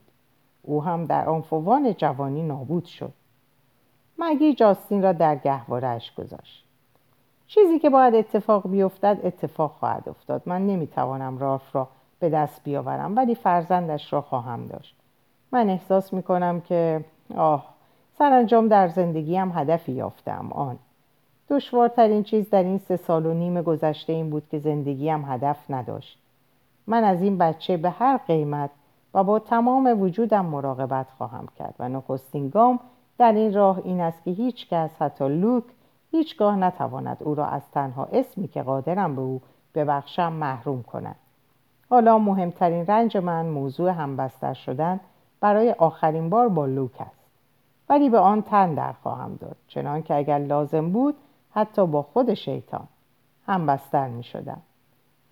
او 0.62 0.84
هم 0.84 1.04
در 1.04 1.28
آنفوان 1.28 1.94
جوانی 1.94 2.42
نابود 2.42 2.84
شد. 2.84 3.12
مگی 4.18 4.54
جاستین 4.54 5.02
را 5.02 5.12
در 5.12 5.36
گهوارهاش 5.36 6.14
گذاشت؟ 6.14 6.64
چیزی 7.46 7.78
که 7.78 7.90
باید 7.90 8.14
اتفاق 8.14 8.70
بیفتد 8.70 9.18
اتفاق 9.24 9.76
خواهد 9.80 10.08
افتاد. 10.08 10.42
من 10.46 10.66
نمی‌توانم 10.66 11.38
رالف 11.38 11.76
را 11.76 11.88
به 12.18 12.28
دست 12.28 12.64
بیاورم 12.64 13.16
ولی 13.16 13.34
فرزندش 13.34 14.12
را 14.12 14.20
خواهم 14.20 14.66
داشت. 14.66 14.96
من 15.52 15.70
احساس 15.70 16.12
می‌کنم 16.12 16.60
که 16.60 17.04
آه 17.36 17.64
سرانجام 18.18 18.68
در 18.68 18.88
زندگیم 18.88 19.52
هدفی 19.52 19.92
یافتم. 19.92 20.52
آن. 20.52 20.78
دشوارترین 21.48 22.22
چیز 22.22 22.50
در 22.50 22.62
این 22.62 22.78
سه 22.78 22.96
سال 22.96 23.26
و 23.26 23.34
نیم 23.34 23.62
گذشته 23.62 24.12
این 24.12 24.30
بود 24.30 24.42
که 24.50 24.58
زندگیم 24.58 25.24
هدف 25.24 25.70
نداشت. 25.70 26.18
من 26.86 27.04
از 27.04 27.22
این 27.22 27.38
بچه 27.38 27.76
به 27.76 27.90
هر 27.90 28.16
قیمت 28.16 28.70
و 29.14 29.24
با 29.24 29.38
تمام 29.38 30.00
وجودم 30.00 30.46
مراقبت 30.46 31.06
خواهم 31.18 31.48
کرد 31.58 31.74
و 31.78 31.88
نخستین 31.88 32.48
گام 32.48 32.80
در 33.18 33.32
این 33.32 33.54
راه 33.54 33.80
این 33.84 34.00
است 34.00 34.24
که 34.24 34.30
هیچ 34.30 34.68
کس 34.68 34.90
حتی 34.98 35.28
لوک 35.28 35.64
هیچگاه 36.10 36.56
نتواند 36.56 37.16
او 37.20 37.34
را 37.34 37.46
از 37.46 37.62
تنها 37.70 38.08
اسمی 38.12 38.48
که 38.48 38.62
قادرم 38.62 39.16
به 39.16 39.22
او 39.22 39.40
ببخشم 39.74 40.32
محروم 40.32 40.82
کند. 40.82 41.16
حالا 41.90 42.18
مهمترین 42.18 42.86
رنج 42.86 43.16
من 43.16 43.46
موضوع 43.46 43.90
همبستر 43.90 44.54
شدن 44.54 45.00
برای 45.40 45.72
آخرین 45.72 46.30
بار 46.30 46.48
با 46.48 46.66
لوک 46.66 47.00
است. 47.00 47.24
ولی 47.88 48.10
به 48.10 48.18
آن 48.18 48.42
تن 48.42 48.74
در 48.74 48.92
خواهم 48.92 49.34
داد 49.40 49.56
چنان 49.68 50.02
که 50.02 50.14
اگر 50.14 50.38
لازم 50.38 50.90
بود 50.90 51.14
حتی 51.50 51.86
با 51.86 52.02
خود 52.02 52.34
شیطان 52.34 52.88
همبستر 53.46 54.08
می 54.08 54.22
شدم. 54.22 54.62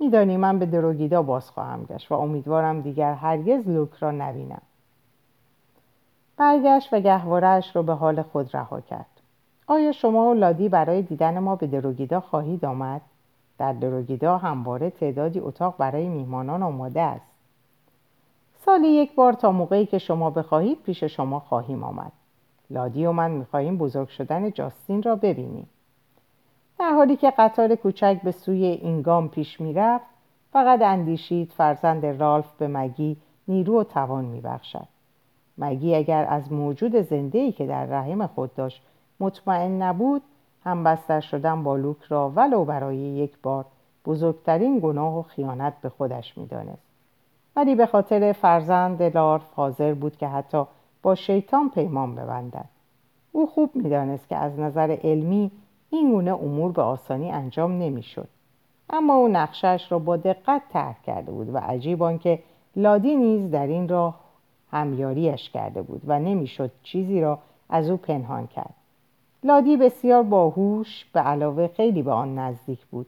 میدانی 0.00 0.36
من 0.36 0.58
به 0.58 0.66
دروگیدا 0.66 1.22
باز 1.22 1.50
خواهم 1.50 1.84
گشت 1.84 2.12
و 2.12 2.14
امیدوارم 2.14 2.80
دیگر 2.80 3.14
هرگز 3.14 3.68
لوک 3.68 3.94
را 3.94 4.10
نبینم. 4.10 4.62
برگشت 6.36 6.92
و 6.92 7.00
گهوارهاش 7.00 7.76
را 7.76 7.82
به 7.82 7.94
حال 7.94 8.22
خود 8.22 8.56
رها 8.56 8.80
کرد. 8.80 9.06
آیا 9.66 9.92
شما 9.92 10.30
و 10.30 10.34
لادی 10.34 10.68
برای 10.68 11.02
دیدن 11.02 11.38
ما 11.38 11.56
به 11.56 11.66
دروگیدا 11.66 12.20
خواهید 12.20 12.64
آمد؟ 12.64 13.00
در 13.58 13.72
دروگیدا 13.72 14.38
همواره 14.38 14.90
تعدادی 14.90 15.40
اتاق 15.40 15.76
برای 15.78 16.08
میهمانان 16.08 16.62
آماده 16.62 17.00
است. 17.00 17.26
سالی 18.64 18.88
یک 18.88 19.14
بار 19.14 19.32
تا 19.32 19.52
موقعی 19.52 19.86
که 19.86 19.98
شما 19.98 20.30
بخواهید 20.30 20.82
پیش 20.82 21.04
شما 21.04 21.40
خواهیم 21.40 21.84
آمد. 21.84 22.12
لادی 22.70 23.06
و 23.06 23.12
من 23.12 23.30
می‌خواهیم 23.30 23.78
بزرگ 23.78 24.08
شدن 24.08 24.50
جاستین 24.50 25.02
را 25.02 25.16
ببینیم. 25.16 25.68
در 26.78 26.90
حالی 26.90 27.16
که 27.16 27.30
قطار 27.38 27.74
کوچک 27.74 28.20
به 28.24 28.30
سوی 28.30 28.64
اینگام 28.64 29.28
پیش 29.28 29.60
می‌رفت 29.60 30.04
فقط 30.52 30.82
اندیشید 30.82 31.52
فرزند 31.52 32.06
رالف 32.06 32.52
به 32.58 32.68
مگی 32.68 33.16
نیرو 33.48 33.80
و 33.80 33.84
توان 33.84 34.24
میبخشد. 34.24 34.91
مگی 35.62 35.94
اگر 35.94 36.26
از 36.28 36.52
موجود 36.52 37.00
زنده 37.00 37.52
که 37.52 37.66
در 37.66 37.86
رحم 37.86 38.26
خود 38.26 38.54
داشت 38.54 38.82
مطمئن 39.20 39.82
نبود 39.82 40.22
هم 40.64 40.84
بستر 40.84 41.20
شدن 41.20 41.62
با 41.62 41.76
لوک 41.76 42.02
را 42.08 42.32
ولو 42.36 42.64
برای 42.64 42.96
یک 42.96 43.32
بار 43.42 43.64
بزرگترین 44.06 44.80
گناه 44.80 45.18
و 45.18 45.22
خیانت 45.22 45.72
به 45.82 45.88
خودش 45.88 46.38
می‌دانست. 46.38 46.82
ولی 47.56 47.74
به 47.74 47.86
خاطر 47.86 48.32
فرزند 48.32 49.02
لارف 49.02 49.52
حاضر 49.54 49.94
بود 49.94 50.16
که 50.16 50.28
حتی 50.28 50.64
با 51.02 51.14
شیطان 51.14 51.70
پیمان 51.70 52.14
ببندد. 52.14 52.68
او 53.32 53.46
خوب 53.46 53.70
می‌دانست 53.74 54.28
که 54.28 54.36
از 54.36 54.58
نظر 54.58 54.96
علمی 55.04 55.50
این 55.90 56.10
گونه 56.10 56.34
امور 56.34 56.72
به 56.72 56.82
آسانی 56.82 57.30
انجام 57.30 57.78
نمی‌شد. 57.78 58.28
اما 58.90 59.14
او 59.14 59.28
نقشش 59.28 59.86
را 59.90 59.98
با 59.98 60.16
دقت 60.16 60.62
ترک 60.70 61.02
کرده 61.02 61.32
بود 61.32 61.54
و 61.54 61.58
عجیب 61.58 62.18
که 62.18 62.38
لادی 62.76 63.16
نیز 63.16 63.50
در 63.50 63.66
این 63.66 63.88
راه 63.88 64.20
همیاریش 64.72 65.50
کرده 65.50 65.82
بود 65.82 66.02
و 66.06 66.18
نمی‌شد 66.18 66.70
چیزی 66.82 67.20
را 67.20 67.38
از 67.68 67.90
او 67.90 67.96
پنهان 67.96 68.46
کرد. 68.46 68.74
لادی 69.44 69.76
بسیار 69.76 70.22
باهوش 70.22 71.04
به 71.12 71.20
علاوه 71.20 71.66
خیلی 71.68 72.02
به 72.02 72.12
آن 72.12 72.38
نزدیک 72.38 72.86
بود. 72.86 73.06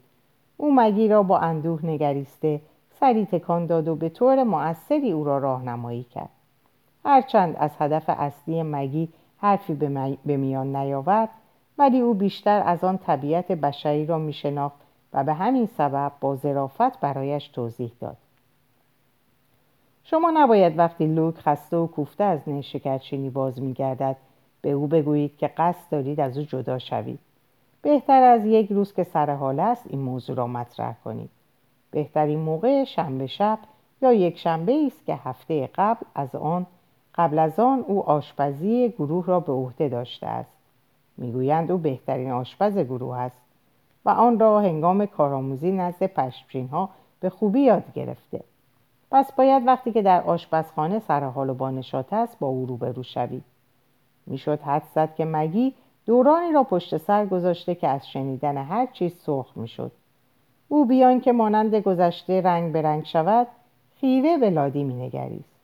او 0.56 0.74
مگی 0.74 1.08
را 1.08 1.22
با 1.22 1.38
اندوه 1.38 1.86
نگریسته 1.86 2.60
سری 3.00 3.26
تکان 3.26 3.66
داد 3.66 3.88
و 3.88 3.94
به 3.94 4.08
طور 4.08 4.42
مؤثری 4.42 5.12
او 5.12 5.24
را 5.24 5.38
راهنمایی 5.38 6.02
کرد. 6.02 6.30
هرچند 7.04 7.56
از 7.58 7.70
هدف 7.78 8.04
اصلی 8.08 8.62
مگی 8.62 9.08
حرفی 9.38 9.74
به, 10.24 10.36
میان 10.36 10.76
نیاورد 10.76 11.28
ولی 11.78 12.00
او 12.00 12.14
بیشتر 12.14 12.62
از 12.66 12.84
آن 12.84 12.98
طبیعت 12.98 13.52
بشری 13.52 14.06
را 14.06 14.18
میشناخت 14.18 14.76
و 15.12 15.24
به 15.24 15.34
همین 15.34 15.66
سبب 15.66 16.12
با 16.20 16.36
ظرافت 16.36 17.00
برایش 17.00 17.48
توضیح 17.48 17.92
داد. 18.00 18.16
شما 20.04 20.30
نباید 20.34 20.78
وقتی 20.78 21.06
لوک 21.06 21.38
خسته 21.38 21.76
و 21.76 21.86
کوفته 21.86 22.24
از 22.24 22.40
نیشکرچینی 22.46 23.30
باز 23.30 23.62
میگردد 23.62 24.16
به 24.62 24.70
او 24.70 24.86
بگویید 24.86 25.36
که 25.36 25.46
قصد 25.46 25.90
دارید 25.90 26.20
از 26.20 26.38
او 26.38 26.44
جدا 26.44 26.78
شوید. 26.78 27.18
بهتر 27.82 28.22
از 28.22 28.44
یک 28.44 28.72
روز 28.72 28.92
که 28.92 29.04
سر 29.04 29.30
حال 29.34 29.60
است 29.60 29.86
این 29.90 30.00
موضوع 30.00 30.36
را 30.36 30.46
مطرح 30.46 30.94
کنید. 31.04 31.30
بهترین 31.90 32.38
موقع 32.38 32.84
شنبه 32.84 33.26
شب 33.26 33.58
یا 34.02 34.12
یک 34.12 34.38
شنبه 34.38 34.86
است 34.86 35.06
که 35.06 35.14
هفته 35.14 35.70
قبل 35.74 36.06
از 36.14 36.34
آن 36.34 36.66
قبل 37.14 37.38
از 37.38 37.60
آن 37.60 37.80
او 37.80 38.02
آشپزی 38.02 38.88
گروه 38.88 39.26
را 39.26 39.40
به 39.40 39.52
عهده 39.52 39.88
داشته 39.88 40.26
است. 40.26 40.50
می‌گویند 41.16 41.70
او 41.70 41.78
بهترین 41.78 42.30
آشپز 42.30 42.78
گروه 42.78 43.16
است 43.16 43.40
و 44.04 44.10
آن 44.10 44.38
را 44.38 44.60
هنگام 44.60 45.06
کارآموزی 45.06 45.72
نزد 45.72 46.06
پشپچین 46.06 46.68
ها 46.68 46.90
به 47.20 47.30
خوبی 47.30 47.60
یاد 47.60 47.92
گرفته. 47.94 48.40
پس 49.10 49.32
باید 49.32 49.66
وقتی 49.66 49.92
که 49.92 50.02
در 50.02 50.22
آشپزخانه 50.22 50.98
سر 50.98 51.24
حال 51.24 51.50
و 51.50 51.54
بانشات 51.54 52.12
است 52.12 52.38
با 52.38 52.46
او 52.46 52.66
روبرو 52.66 53.02
شوید 53.02 53.44
می‌شد 54.26 54.60
حد 54.60 54.82
زد 54.94 55.14
که 55.14 55.24
مگی 55.24 55.74
دورانی 56.06 56.52
را 56.52 56.62
پشت 56.62 56.96
سر 56.96 57.26
گذاشته 57.26 57.74
که 57.74 57.88
از 57.88 58.08
شنیدن 58.08 58.56
هر 58.56 58.86
چیز 58.86 59.12
سرخ 59.14 59.56
می‌شد. 59.56 59.92
او 60.68 60.84
بیان 60.84 61.20
که 61.20 61.32
مانند 61.32 61.74
گذشته 61.74 62.40
رنگ 62.40 62.72
به 62.72 62.82
رنگ 62.82 63.04
شود 63.04 63.46
خیره 64.00 64.38
به 64.38 64.50
لادی 64.50 64.84
مینگریست. 64.84 65.54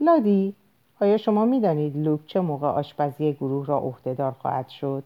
لادی 0.00 0.54
آیا 1.00 1.16
شما 1.16 1.44
می‌دانید 1.44 1.96
لوک 1.96 2.26
چه 2.26 2.40
موقع 2.40 2.68
آشپزی 2.68 3.32
گروه 3.32 3.66
را 3.66 3.78
عهدهدار 3.78 4.32
خواهد 4.32 4.68
شد؟ 4.68 5.04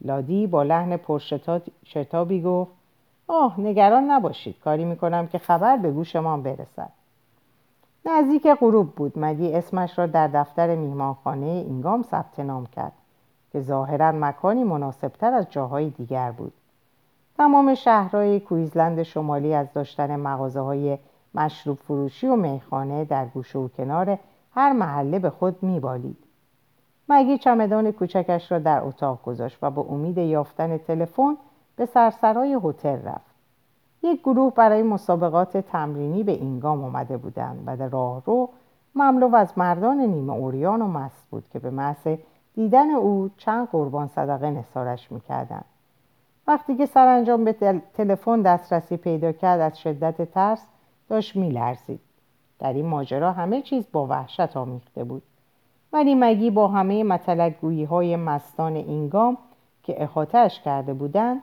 لادی 0.00 0.46
با 0.46 0.62
لحن 0.62 0.96
پرشتابی 0.96 2.42
گفت 2.42 2.72
آه 3.28 3.60
نگران 3.60 4.10
نباشید. 4.10 4.58
کاری 4.64 4.84
می‌کنم 4.84 5.26
که 5.26 5.38
خبر 5.38 5.76
به 5.76 5.90
گوشمان 5.90 6.42
برسد. 6.42 6.90
نزدیک 8.06 8.46
غروب 8.46 8.94
بود. 8.94 9.12
مگی 9.16 9.52
اسمش 9.52 9.98
را 9.98 10.06
در 10.06 10.28
دفتر 10.28 10.74
میهمانخانه 10.74 11.46
اینگام 11.46 12.02
ثبت 12.02 12.40
نام 12.40 12.66
کرد 12.66 12.92
که 13.52 13.60
ظاهرا 13.60 14.12
مکانی 14.12 14.64
مناسبتر 14.64 15.32
از 15.32 15.50
جاهای 15.50 15.90
دیگر 15.90 16.30
بود. 16.30 16.52
تمام 17.36 17.74
شهرهای 17.74 18.40
کویزلند 18.40 19.02
شمالی 19.02 19.54
از 19.54 19.72
داشتن 19.72 20.16
مغازه 20.16 20.60
های 20.60 20.98
مشروب 21.34 21.78
فروشی 21.78 22.26
و 22.26 22.36
میخانه 22.36 23.04
در 23.04 23.26
گوشه 23.26 23.58
و 23.58 23.68
کنار 23.68 24.18
هر 24.54 24.72
محله 24.72 25.18
به 25.18 25.30
خود 25.30 25.62
میبالید. 25.62 26.16
مگی 27.08 27.38
چمدان 27.38 27.92
کوچکش 27.92 28.52
را 28.52 28.58
در 28.58 28.80
اتاق 28.84 29.22
گذاشت 29.22 29.58
و 29.62 29.70
به 29.70 29.80
امید 29.80 30.18
یافتن 30.18 30.78
تلفن 30.78 31.36
به 31.76 31.86
سرسرای 31.86 32.58
هتل 32.64 33.02
رفت. 33.02 33.34
یک 34.02 34.20
گروه 34.20 34.54
برای 34.54 34.82
مسابقات 34.82 35.56
تمرینی 35.56 36.22
به 36.22 36.32
اینگام 36.32 36.84
آمده 36.84 37.16
بودند 37.16 37.62
و 37.66 37.76
در 37.76 37.88
راه 37.88 38.22
رو 38.26 38.48
مملو 38.94 39.34
از 39.34 39.58
مردان 39.58 40.00
نیمه 40.00 40.32
اوریان 40.32 40.82
و 40.82 40.88
مست 40.88 41.26
بود 41.30 41.44
که 41.52 41.58
به 41.58 41.70
محض 41.70 42.08
دیدن 42.54 42.90
او 42.90 43.30
چند 43.36 43.68
قربان 43.68 44.08
صدقه 44.08 44.50
نثارش 44.50 45.12
می‌کردند. 45.12 45.64
وقتی 46.46 46.76
که 46.76 46.86
سرانجام 46.86 47.44
به 47.44 47.82
تلفن 47.94 48.42
دسترسی 48.42 48.96
پیدا 48.96 49.32
کرد 49.32 49.60
از 49.60 49.78
شدت 49.78 50.32
ترس 50.32 50.66
داشت 51.08 51.36
میلرزید. 51.36 52.00
در 52.58 52.72
این 52.72 52.86
ماجرا 52.86 53.32
همه 53.32 53.62
چیز 53.62 53.84
با 53.92 54.06
وحشت 54.06 54.56
آمیخته 54.56 55.04
بود. 55.04 55.22
ولی 55.92 56.14
مگی 56.14 56.50
با 56.50 56.68
همه 56.68 57.04
مطلقگویی 57.04 57.84
های 57.84 58.16
مستان 58.16 58.76
اینگام 58.76 59.38
که 59.82 60.02
احاتش 60.02 60.60
کرده 60.60 60.94
بودند 60.94 61.42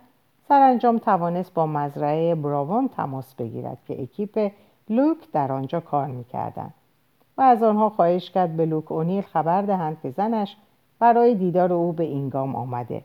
سرانجام 0.52 0.98
توانست 0.98 1.54
با 1.54 1.66
مزرعه 1.66 2.36
براوان 2.36 2.88
تماس 2.88 3.36
بگیرد 3.36 3.78
که 3.88 4.02
اکیپ 4.02 4.52
لوک 4.90 5.18
در 5.34 5.52
آنجا 5.52 5.80
کار 5.80 6.08
می‌کردند 6.08 6.74
و 7.38 7.42
از 7.42 7.64
آنها 7.64 7.90
خواهش 7.90 8.30
کرد 8.32 8.58
به 8.58 8.66
لوک 8.66 8.92
اونیل 8.92 9.22
خبر 9.22 9.62
دهند 9.62 9.98
که 10.02 10.10
زنش 10.10 10.58
برای 11.00 11.36
دیدار 11.36 11.74
او 11.74 11.94
به 11.94 12.04
اینگام 12.04 12.56
آمده. 12.56 13.04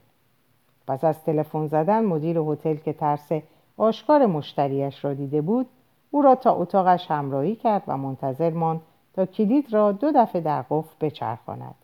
پس 0.89 1.05
از 1.05 1.25
تلفن 1.25 1.67
زدن 1.67 2.05
مدیر 2.05 2.39
هتل 2.39 2.75
که 2.75 2.93
ترس 2.93 3.29
آشکار 3.77 4.27
مشتریش 4.27 5.05
را 5.05 5.15
دیده 5.15 5.41
بود 5.41 5.67
او 6.11 6.23
را 6.23 6.35
تا 6.35 6.55
اتاقش 6.55 7.11
همراهی 7.11 7.55
کرد 7.55 7.83
و 7.87 7.97
منتظر 7.97 8.51
ماند 8.51 8.81
تا 9.15 9.27
کلید 9.27 9.73
را 9.73 9.93
دو 9.93 10.13
دفعه 10.13 10.41
در 10.41 10.63
قفل 10.71 10.95
بچرخاند. 11.01 11.75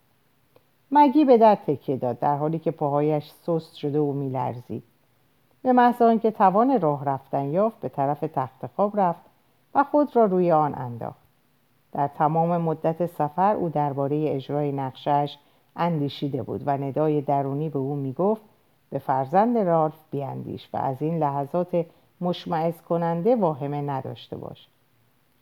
مگی 0.90 1.25
به 1.25 1.38
در 1.38 1.55
تکیه 1.55 1.96
داد 1.96 2.18
در 2.18 2.37
حالی 2.37 2.59
که 2.59 2.70
پاهایش 2.70 3.31
سست 3.31 3.75
شده 3.75 4.01
و 4.01 4.12
میلرزید. 4.12 4.83
به 5.62 5.72
محض 5.72 6.03
آنکه 6.03 6.31
توان 6.31 6.81
راه 6.81 7.05
رفتن 7.05 7.44
یافت 7.44 7.81
به 7.81 7.88
طرف 7.88 8.20
تخت 8.20 8.66
خواب 8.77 9.01
رفت 9.01 9.20
و 9.75 9.85
خود 9.85 10.16
را 10.16 10.25
روی 10.25 10.53
آن 10.53 10.75
انداخت. 10.75 11.22
در 11.92 12.09
تمام 12.09 12.57
مدت 12.57 13.07
سفر 13.07 13.55
او 13.55 13.68
درباره 13.68 14.35
اجرای 14.35 14.72
نقشش 14.72 15.38
اندیشیده 15.77 16.42
بود 16.42 16.62
و 16.66 16.70
ندای 16.70 17.20
درونی 17.20 17.68
به 17.68 17.79
او 17.79 17.94
می‌گفت 17.94 18.42
به 18.90 18.98
فرزند 18.98 19.59
رالف 19.59 19.94
بیاندیش 20.11 20.68
و 20.72 20.77
از 20.77 21.03
این 21.03 21.18
لحظات 21.18 21.87
مشمعز 22.20 22.83
کننده 22.83 23.37
واهمه 23.37 23.81
نداشته 23.81 24.37
باش. 24.37 24.68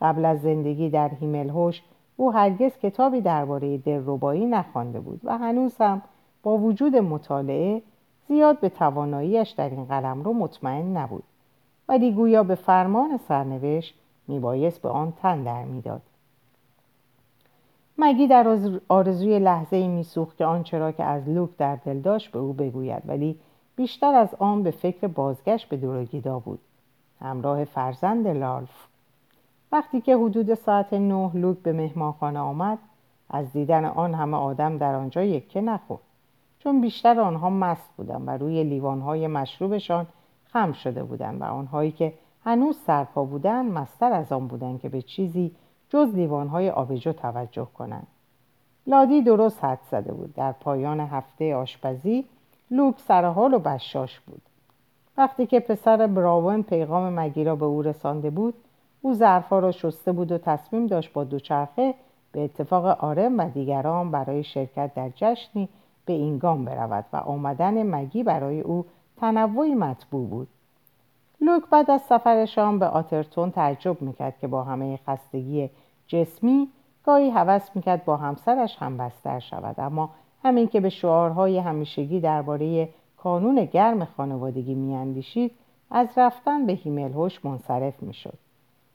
قبل 0.01 0.25
از 0.25 0.43
زندگی 0.43 0.91
در 0.91 1.09
هیملهوش 1.09 1.83
او 2.17 2.33
هرگز 2.33 2.79
کتابی 2.79 3.21
درباره 3.21 3.79
دلربایی 3.79 4.47
نخوانده 4.47 5.01
بود 5.01 5.21
و 5.25 5.39
هنوز 5.39 5.77
هم 5.81 6.03
با 6.43 6.57
وجود 6.57 6.97
مطالعه 6.97 7.83
زیاد 8.31 8.61
به 8.61 8.69
تواناییش 8.69 9.51
در 9.51 9.71
این 9.71 9.85
قلم 9.85 10.23
رو 10.23 10.33
مطمئن 10.33 10.97
نبود 10.97 11.23
ولی 11.89 12.13
گویا 12.13 12.43
به 12.43 12.55
فرمان 12.55 13.21
سرنوشت 13.29 13.95
میبایست 14.29 14.83
به 14.83 14.89
آن 14.89 15.13
تن 15.13 15.43
در 15.43 15.65
می‌داد. 15.65 16.03
مگی 17.99 18.27
در 18.27 18.59
آرزوی 18.89 19.39
لحظه 19.39 19.77
ای 19.77 19.89
میسوخت 19.89 20.37
که 20.37 20.45
آنچه 20.45 20.79
را 20.79 20.93
که 20.93 21.05
از 21.05 21.29
لوک 21.29 21.51
در 21.59 21.77
دل 21.77 22.01
داشت 22.01 22.31
به 22.31 22.39
او 22.39 22.53
بگوید 22.53 23.03
ولی 23.07 23.39
بیشتر 23.77 24.15
از 24.15 24.35
آن 24.39 24.63
به 24.63 24.71
فکر 24.71 25.07
بازگشت 25.07 25.69
به 25.69 25.77
دورگیدا 25.77 26.39
بود. 26.39 26.61
همراه 27.21 27.65
فرزند 27.65 28.29
لالف. 28.29 28.87
وقتی 29.73 30.01
که 30.01 30.17
حدود 30.17 30.55
ساعت 30.55 30.93
نه 30.93 31.31
لوک 31.35 31.59
به 31.59 31.73
مهمانخانه 31.73 32.39
آمد 32.39 32.79
از 33.31 33.53
دیدن 33.53 33.85
آن 33.85 34.15
همه 34.15 34.37
آدم 34.37 34.79
در 34.79 34.95
آنجا 34.95 35.23
یکه 35.23 35.61
نخورد. 35.61 36.10
چون 36.63 36.81
بیشتر 36.81 37.21
آنها 37.21 37.51
مست 37.51 37.91
بودند 37.97 38.29
و 38.29 38.31
روی 38.31 38.65
لیوانهای 38.65 39.27
مشروبشان 39.27 40.07
خم 40.45 40.73
شده 40.73 41.03
بودند 41.03 41.41
و 41.41 41.45
آنهایی 41.45 41.93
که 41.93 42.13
هنوز 42.45 42.77
سرپا 42.77 43.25
بودند 43.25 43.73
مستر 43.73 44.13
از 44.13 44.33
آن 44.33 44.49
بودند 44.49 44.81
که 44.81 44.89
به 44.89 45.03
چیزی 45.03 45.53
جز 45.89 46.15
لیوانهای 46.15 46.71
آبجو 46.71 47.13
توجه 47.13 47.69
کنند. 47.75 48.07
لادی 48.87 49.23
درست 49.23 49.65
حد 49.65 49.79
زده 49.91 50.13
بود. 50.13 50.35
در 50.35 50.53
پایان 50.53 51.01
هفته 51.01 51.55
آشپزی 51.55 52.25
لوک 52.71 52.99
سرحال 52.99 53.55
و 53.55 53.59
بشاش 53.59 54.21
بود. 54.21 54.43
وقتی 55.17 55.47
که 55.47 55.61
پسر 55.61 56.07
براون 56.07 56.63
پیغام 56.63 57.21
مگیرا 57.21 57.57
به 57.57 57.65
او 57.65 57.83
رسانده 57.83 58.31
بود 58.31 58.55
او 59.03 59.15
ظرفها 59.15 59.59
را 59.59 59.73
شسته 59.73 60.13
بود 60.13 60.33
و 60.33 60.39
تصمیم 60.39 60.87
داشت 60.87 61.13
با 61.13 61.25
دوچرخه 61.25 61.95
به 62.33 62.45
اتفاق 62.45 62.85
آرم 62.87 63.39
و 63.39 63.49
دیگران 63.51 64.11
برای 64.11 64.45
شرکت 64.45 64.95
در 64.95 65.11
جشنی 65.17 65.69
به 66.11 66.17
اینگام 66.17 66.65
برود 66.65 67.05
و 67.13 67.17
آمدن 67.17 67.83
مگی 67.83 68.23
برای 68.23 68.61
او 68.61 68.85
تنوعی 69.17 69.75
مطبوع 69.75 70.29
بود. 70.29 70.49
لوک 71.41 71.63
بعد 71.71 71.91
از 71.91 72.03
سفرشان 72.03 72.79
به 72.79 72.87
آترتون 72.87 73.51
تعجب 73.51 74.03
می‌کرد 74.03 74.39
که 74.39 74.47
با 74.47 74.65
همه 74.65 74.99
خستگی 75.09 75.71
جسمی 76.07 76.69
گاهی 77.05 77.31
هوس 77.31 77.69
می‌کرد 77.75 78.05
با 78.05 78.17
همسرش 78.17 78.77
هم 78.79 78.97
بستر 78.97 79.41
شود 79.41 79.81
اما 79.81 80.11
همین 80.45 80.69
که 80.69 80.81
به 80.81 80.89
شعارهای 80.89 81.59
همیشگی 81.59 82.21
درباره 82.21 82.89
کانون 83.17 83.65
گرم 83.65 84.05
خانوادگی 84.05 84.75
میاندیشید 84.75 85.53
از 85.91 86.09
رفتن 86.17 86.67
به 86.67 86.73
هیملهوش 86.73 87.45
منصرف 87.45 88.03
می‌شد. 88.03 88.39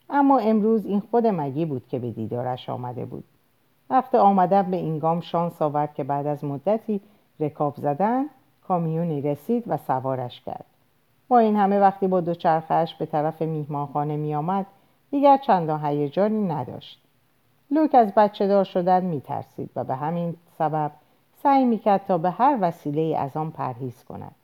اما 0.10 0.40
امروز 0.40 0.86
این 0.86 1.00
خود 1.00 1.28
مگی 1.28 1.66
بود 1.66 1.88
که 1.88 2.00
به 2.00 2.12
دیدارش 2.12 2.70
آمده 2.70 3.06
بود. 3.06 3.24
وقت 3.90 4.16
آمدن 4.16 4.72
به 4.72 4.78
اینگام 4.78 5.22
شانس 5.22 5.62
آورد 5.62 5.94
که 5.94 6.04
بعد 6.04 6.28
از 6.28 6.44
مدتی 6.44 7.02
رکاب 7.40 7.76
زدن 7.78 8.26
کامیونی 8.68 9.22
رسید 9.22 9.64
و 9.68 9.78
سوارش 9.78 10.42
کرد. 10.42 10.66
با 11.28 11.40
این 11.40 11.56
همه 11.56 11.80
وقتی 11.80 12.08
با 12.08 12.22
دوچرخهاش 12.22 12.96
به 12.96 13.06
طرف 13.06 13.42
میهمانخانه 13.42 14.18
میآمد 14.18 14.66
دیگر 15.12 15.38
چندان 15.38 15.86
هیجانی 15.86 16.48
نداشت. 16.48 17.02
لوک 17.72 17.96
از 17.96 18.14
بچه 18.14 18.48
دار 18.48 18.64
شدن 18.64 19.06
میترسید 19.06 19.70
و 19.76 19.84
به 19.84 19.96
همین 19.96 20.36
سبب 20.58 20.92
سعی 21.44 21.66
می‌کرد 21.66 22.06
تا 22.08 22.18
به 22.18 22.30
هر 22.30 22.58
وسیله 22.62 23.18
از 23.18 23.38
آن 23.38 23.52
پرهیز 23.52 24.04
کند. 24.04 24.36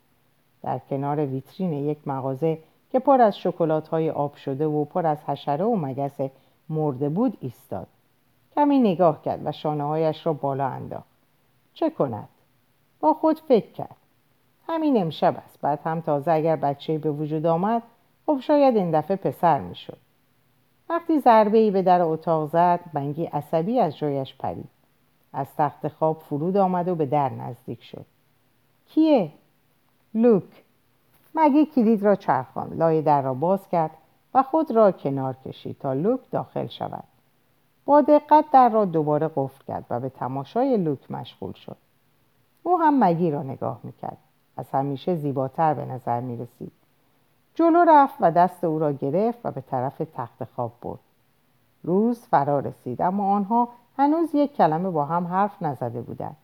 در 0.62 0.78
کنار 0.78 1.26
ویترین 1.26 1.72
یک 1.72 1.98
مغازه 2.08 2.58
که 2.92 2.98
پر 2.98 3.20
از 3.20 3.38
شکلات 3.38 3.88
های 3.88 4.10
آب 4.10 4.34
شده 4.34 4.66
و 4.66 4.84
پر 4.84 5.06
از 5.06 5.18
حشره 5.26 5.64
و 5.64 5.76
مگس 5.76 6.20
مرده 6.68 7.08
بود 7.08 7.38
ایستاد. 7.40 7.86
کمی 8.54 8.78
نگاه 8.78 9.22
کرد 9.22 9.46
و 9.46 9.52
شانه 9.52 9.84
هایش 9.84 10.26
را 10.26 10.32
بالا 10.32 10.66
انداخت. 10.66 11.12
چه 11.74 11.90
کند؟ 11.90 12.28
با 13.00 13.14
خود 13.14 13.40
فکر 13.40 13.72
کرد. 13.72 13.96
همین 14.68 15.00
امشب 15.02 15.36
است. 15.44 15.60
بعد 15.60 15.80
هم 15.84 16.00
تازه 16.00 16.32
اگر 16.32 16.56
بچه 16.56 16.98
به 16.98 17.10
وجود 17.10 17.46
آمد 17.46 17.82
خب 18.26 18.38
شاید 18.40 18.76
این 18.76 18.90
دفعه 18.98 19.16
پسر 19.16 19.60
می‌شد. 19.60 19.98
وقتی 20.88 21.20
ضربه 21.20 21.58
ای 21.58 21.70
به 21.70 21.82
در 21.82 22.02
اتاق 22.02 22.50
زد 22.50 22.80
بنگی 22.92 23.24
عصبی 23.24 23.80
از 23.80 23.96
جایش 23.96 24.34
پرید. 24.36 24.68
از 25.32 25.46
تخت 25.58 25.88
خواب 25.88 26.18
فرود 26.18 26.56
آمد 26.56 26.88
و 26.88 26.94
به 26.94 27.06
در 27.06 27.28
نزدیک 27.28 27.82
شد. 27.82 28.06
کیه؟ 28.88 29.32
لوک. 30.14 30.62
مگی 31.34 31.66
کلید 31.66 32.02
را 32.02 32.16
چرخان 32.16 32.72
لای 32.74 33.02
در 33.02 33.22
را 33.22 33.34
باز 33.34 33.68
کرد 33.68 33.90
و 34.34 34.42
خود 34.42 34.70
را 34.70 34.92
کنار 34.92 35.36
کشید 35.44 35.78
تا 35.78 35.92
لوک 35.92 36.20
داخل 36.30 36.66
شود. 36.66 37.04
با 37.84 38.00
دقت 38.00 38.44
در 38.52 38.68
را 38.68 38.84
دوباره 38.84 39.30
قفل 39.36 39.64
کرد 39.68 39.84
و 39.90 40.00
به 40.00 40.08
تماشای 40.08 40.76
لوک 40.76 41.10
مشغول 41.10 41.52
شد. 41.52 41.76
او 42.62 42.78
هم 42.80 43.04
مگی 43.04 43.30
را 43.30 43.42
نگاه 43.42 43.80
می‌کرد. 43.82 44.18
از 44.56 44.70
همیشه 44.70 45.14
زیباتر 45.14 45.74
به 45.74 45.84
نظر 45.84 46.20
می‌رسید. 46.20 46.72
جلو 47.54 47.84
رفت 47.88 48.14
و 48.20 48.30
دست 48.30 48.64
او 48.64 48.78
را 48.78 48.92
گرفت 48.92 49.38
و 49.44 49.50
به 49.50 49.60
طرف 49.60 50.02
تخت 50.14 50.44
خواب 50.44 50.72
برد. 50.82 50.98
روز 51.82 52.20
فرا 52.20 52.60
رسید 52.60 53.02
اما 53.02 53.34
آنها 53.34 53.68
هنوز 53.96 54.34
یک 54.34 54.56
کلمه 54.56 54.90
با 54.90 55.04
هم 55.04 55.26
حرف 55.26 55.62
نزده 55.62 56.00
بودند. 56.00 56.36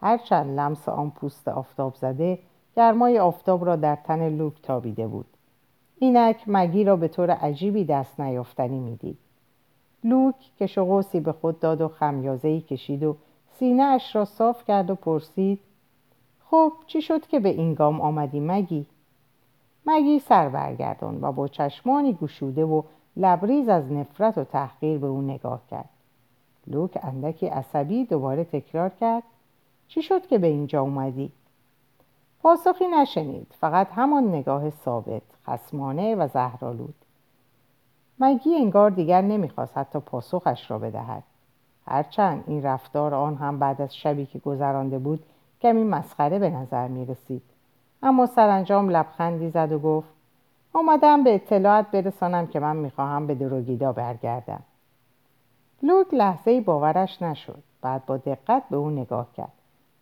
هرچند 0.00 0.58
لمس 0.58 0.88
آن 0.88 1.10
پوست 1.10 1.48
آفتاب 1.48 1.94
زده 1.94 2.38
گرمای 2.76 3.18
آفتاب 3.18 3.64
را 3.64 3.76
در 3.76 3.96
تن 3.96 4.28
لوک 4.28 4.62
تابیده 4.62 5.06
بود. 5.06 5.26
اینک 5.98 6.44
مگی 6.46 6.84
را 6.84 6.96
به 6.96 7.08
طور 7.08 7.30
عجیبی 7.30 7.84
دست 7.84 8.20
نیافتنی 8.20 8.78
می‌دید. 8.78 9.18
لوک 10.04 10.34
که 10.58 10.66
شغوسی 10.66 11.20
به 11.20 11.32
خود 11.32 11.60
داد 11.60 11.80
و 11.80 11.88
خمیازهای 11.88 12.60
کشید 12.60 13.02
و 13.02 13.16
سینه 13.58 13.82
اش 13.82 14.16
را 14.16 14.24
صاف 14.24 14.64
کرد 14.64 14.90
و 14.90 14.94
پرسید 14.94 15.60
خب 16.50 16.72
چی 16.86 17.02
شد 17.02 17.26
که 17.26 17.40
به 17.40 17.48
این 17.48 17.74
گام 17.74 18.00
آمدی 18.00 18.40
مگی؟ 18.40 18.86
مگی 19.86 20.18
سر 20.18 20.48
برگردان 20.48 21.18
و 21.20 21.32
با 21.32 21.48
چشمانی 21.48 22.12
گشوده 22.12 22.64
و 22.64 22.82
لبریز 23.16 23.68
از 23.68 23.92
نفرت 23.92 24.38
و 24.38 24.44
تحقیر 24.44 24.98
به 24.98 25.06
او 25.06 25.20
نگاه 25.20 25.60
کرد 25.70 25.88
لوک 26.66 26.98
اندکی 27.02 27.46
عصبی 27.46 28.04
دوباره 28.04 28.44
تکرار 28.44 28.88
کرد 28.88 29.22
چی 29.88 30.02
شد 30.02 30.26
که 30.26 30.38
به 30.38 30.46
اینجا 30.46 30.80
اومدی؟ 30.80 31.32
پاسخی 32.42 32.88
نشنید 32.88 33.46
فقط 33.60 33.88
همان 33.90 34.28
نگاه 34.28 34.70
ثابت 34.70 35.22
خسمانه 35.46 36.14
و 36.14 36.28
زهرالود 36.28 36.94
مگی 38.20 38.54
انگار 38.56 38.90
دیگر 38.90 39.22
نمی‌خواست 39.22 39.78
حتی 39.78 40.00
پاسخش 40.00 40.70
را 40.70 40.78
بدهد. 40.78 41.22
هرچند 41.86 42.44
این 42.46 42.62
رفتار 42.62 43.14
آن 43.14 43.36
هم 43.36 43.58
بعد 43.58 43.82
از 43.82 43.96
شبی 43.96 44.26
که 44.26 44.38
گذرانده 44.38 44.98
بود 44.98 45.22
کمی 45.60 45.84
مسخره 45.84 46.38
به 46.38 46.50
نظر 46.50 46.88
می 46.88 47.06
رسید 47.06 47.42
اما 48.02 48.26
سرانجام 48.26 48.90
لبخندی 48.90 49.50
زد 49.50 49.72
و 49.72 49.78
گفت 49.78 50.08
آمدم 50.72 51.24
به 51.24 51.34
اطلاعت 51.34 51.90
برسانم 51.90 52.46
که 52.46 52.60
من 52.60 52.76
می‌خواهم 52.76 53.26
به 53.26 53.34
دروگیدا 53.34 53.92
برگردم. 53.92 54.62
لوک 55.82 56.14
لحظه 56.14 56.60
باورش 56.60 57.22
نشد 57.22 57.62
بعد 57.82 58.06
با 58.06 58.16
دقت 58.16 58.62
به 58.70 58.76
او 58.76 58.90
نگاه 58.90 59.26
کرد. 59.36 59.52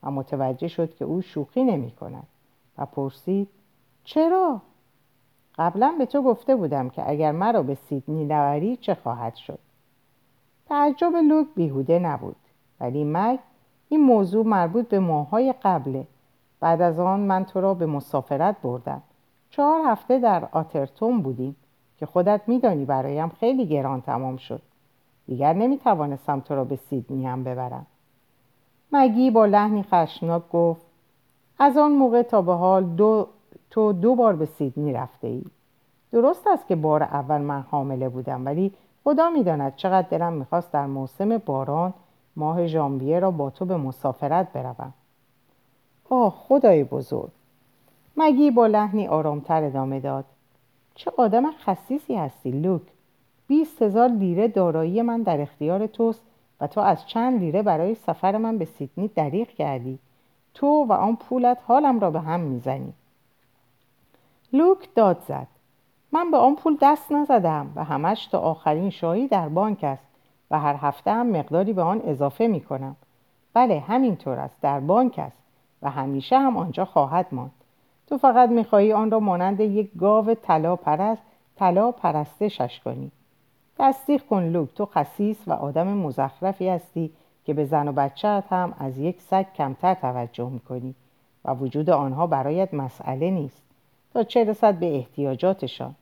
و 0.03 0.11
متوجه 0.11 0.69
شد 0.69 0.95
که 0.95 1.05
او 1.05 1.23
شوخی 1.23 1.65
نمی 1.65 1.91
کند 1.91 2.27
و 2.79 2.87
پرسید 2.87 3.49
چرا؟ 4.05 4.61
قبلا 5.59 5.95
به 5.99 6.07
تو 6.07 6.23
گفته 6.23 6.57
بودم 6.57 6.89
که 6.89 7.11
اگر 7.11 7.33
مرا 7.33 7.63
به 7.63 7.75
سیدنی 7.75 8.25
نوری 8.25 8.77
چه 8.77 8.95
خواهد 8.95 9.35
شد. 9.35 9.59
تعجب 10.69 11.17
لوک 11.17 11.47
بیهوده 11.55 11.99
نبود 11.99 12.37
ولی 12.81 13.05
مگ 13.05 13.39
این 13.89 14.01
موضوع 14.01 14.47
مربوط 14.47 14.89
به 14.89 14.99
ماهای 14.99 15.55
قبله. 15.63 16.07
بعد 16.61 16.83
از 16.83 17.01
آن 17.01 17.21
من 17.21 17.45
تو 17.45 17.61
را 17.61 17.75
به 17.75 17.87
مسافرت 17.87 18.57
بردم. 18.63 19.03
چهار 19.51 19.81
هفته 19.87 20.19
در 20.19 20.49
آترتون 20.53 21.23
بودیم 21.23 21.57
که 21.99 22.07
خودت 22.07 22.41
میدانی 22.47 22.85
برایم 22.85 23.29
خیلی 23.29 23.67
گران 23.67 24.01
تمام 24.01 24.37
شد. 24.37 24.63
دیگر 25.27 25.53
نمی‌توانستم 25.53 26.41
تو 26.41 26.55
را 26.55 26.65
به 26.65 26.77
سیدنی 26.77 27.27
هم 27.27 27.45
ببرم. 27.45 27.87
مگی 28.93 29.31
با 29.31 29.47
لحنی 29.47 29.83
خشمناک 29.83 30.43
گفت 30.53 30.87
از 31.59 31.77
آن 31.77 31.93
موقع 31.93 32.23
تا 32.23 32.43
به 32.43 32.55
حال 32.55 32.85
دو 32.85 33.29
تو 33.71 33.93
دو 33.93 34.15
بار 34.15 34.37
به 34.37 34.47
سیدنی 34.47 34.93
رفته 34.93 35.29
ای 35.29 35.45
درست 36.13 36.47
است 36.47 36.67
که 36.67 36.77
بار 36.77 37.03
اول 37.03 37.41
من 37.41 37.61
حامله 37.61 38.09
بودم 38.09 38.47
ولی 38.47 38.73
خدا 39.05 39.31
می‌داند 39.31 39.77
چقدر 39.77 40.09
دلم 40.09 40.33
می‌خواست 40.33 40.73
در 40.73 40.87
موسم 40.87 41.39
باران 41.39 41.95
ماه 42.37 42.67
ژانویه 42.67 43.21
را 43.21 43.31
با 43.31 43.51
تو 43.51 43.65
به 43.65 43.77
مسافرت 43.77 44.53
بروم. 44.53 44.93
آه 46.11 46.31
خدای 46.31 46.85
بزرگ. 46.85 47.31
مگی 48.17 48.51
با 48.51 48.67
لحنی 48.67 49.09
آرامتر 49.09 49.65
ادامه 49.65 50.01
داد. 50.01 50.25
چه 50.95 51.13
آدم 51.17 51.51
خصیصی 51.51 52.15
هستی 52.15 52.51
لوک. 52.51 52.83
بیست 53.49 53.83
هزار 53.83 54.09
لیره 54.09 54.49
دارایی 54.49 55.03
من 55.03 55.23
در 55.23 55.41
اختیار 55.41 55.87
توست 55.87 56.23
و 56.61 56.67
تو 56.67 56.81
از 56.81 57.07
چند 57.07 57.41
لیره 57.41 57.63
برای 57.63 57.95
سفر 57.95 58.37
من 58.37 58.59
به 58.59 58.65
سیدنی 58.65 59.09
دریغ 59.09 59.49
کردی. 59.49 59.99
تو 60.55 60.67
و 60.67 60.93
آن 60.93 61.17
پولت 61.17 61.59
حالم 61.67 62.01
را 62.01 62.11
به 62.11 62.21
هم 62.21 62.41
می‌زنی. 62.41 62.93
لوک 64.53 64.89
داد 64.95 65.23
زد. 65.29 65.47
من 66.13 66.31
به 66.31 66.37
آن 66.37 66.57
پول 66.57 66.77
دست 66.81 67.13
نزدم 67.13 67.73
و 67.77 67.85
همش 67.85 68.27
تا 68.27 68.39
آخرین 68.39 68.91
شایی 68.91 69.29
در 69.29 69.49
بانک 69.49 69.85
است 69.85 70.09
و 70.51 70.59
هر 70.59 70.77
هفته 70.81 71.13
هم 71.13 71.27
مقداری 71.27 71.73
به 71.73 71.83
آن 71.83 72.03
اضافه 72.05 72.47
می 72.47 72.61
کنم. 72.61 72.97
بله 73.55 73.81
همینطور 73.81 74.39
است 74.39 74.61
در 74.63 74.81
بانک 74.81 75.19
است 75.19 75.43
و 75.83 75.91
همیشه 75.91 76.39
هم 76.39 76.57
آنجا 76.57 76.85
خواهد 76.85 77.27
ماند. 77.33 77.53
تو 78.07 78.19
فقط 78.19 78.49
می‌خواهی 78.49 78.93
آن 78.93 79.11
را 79.11 79.21
مانند 79.21 79.61
یک 79.61 79.91
گاو 79.99 80.35
طلا 80.35 80.77
پرست 80.77 81.23
طلا 81.57 81.93
پرستشش 81.93 82.81
کنی. 82.85 83.11
تصدیق 83.79 84.23
کن 84.27 84.43
لوک 84.43 84.75
تو 84.75 84.87
خصیص 84.87 85.39
و 85.47 85.53
آدم 85.53 85.89
مزخرفی 85.89 86.69
هستی 86.69 87.11
که 87.45 87.55
به 87.55 87.65
زن 87.65 87.89
و 87.89 87.93
بچه 87.93 88.43
هم 88.51 88.73
از 88.79 88.99
یک 88.99 89.21
سگ 89.21 89.47
کمتر 89.55 89.95
توجه 89.95 90.49
می‌کنی 90.49 90.95
و 91.45 91.55
وجود 91.55 91.91
آنها 91.91 92.27
برایت 92.27 92.75
مسئله 92.75 93.31
نیست. 93.31 93.68
تا 94.13 94.23
چه 94.23 94.45
رسد 94.45 94.75
به 94.75 94.97
احتیاجاتشان 94.97 95.95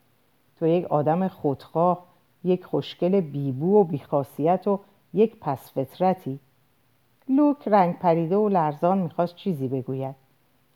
تو 0.59 0.67
یک 0.67 0.85
آدم 0.85 1.29
خودخواه 1.29 2.05
یک 2.45 2.65
خوشگل 2.65 3.21
بیبو 3.21 3.81
و 3.81 3.85
بیخاصیت 3.85 4.69
و 4.69 4.81
یک 5.15 5.37
پس 5.41 5.73
فطرتی 5.73 6.39
لوک 7.29 7.69
رنگ 7.69 7.99
پریده 7.99 8.37
و 8.37 8.49
لرزان 8.49 8.99
می‌خواست 8.99 9.37
چیزی 9.37 9.69
بگوید. 9.69 10.15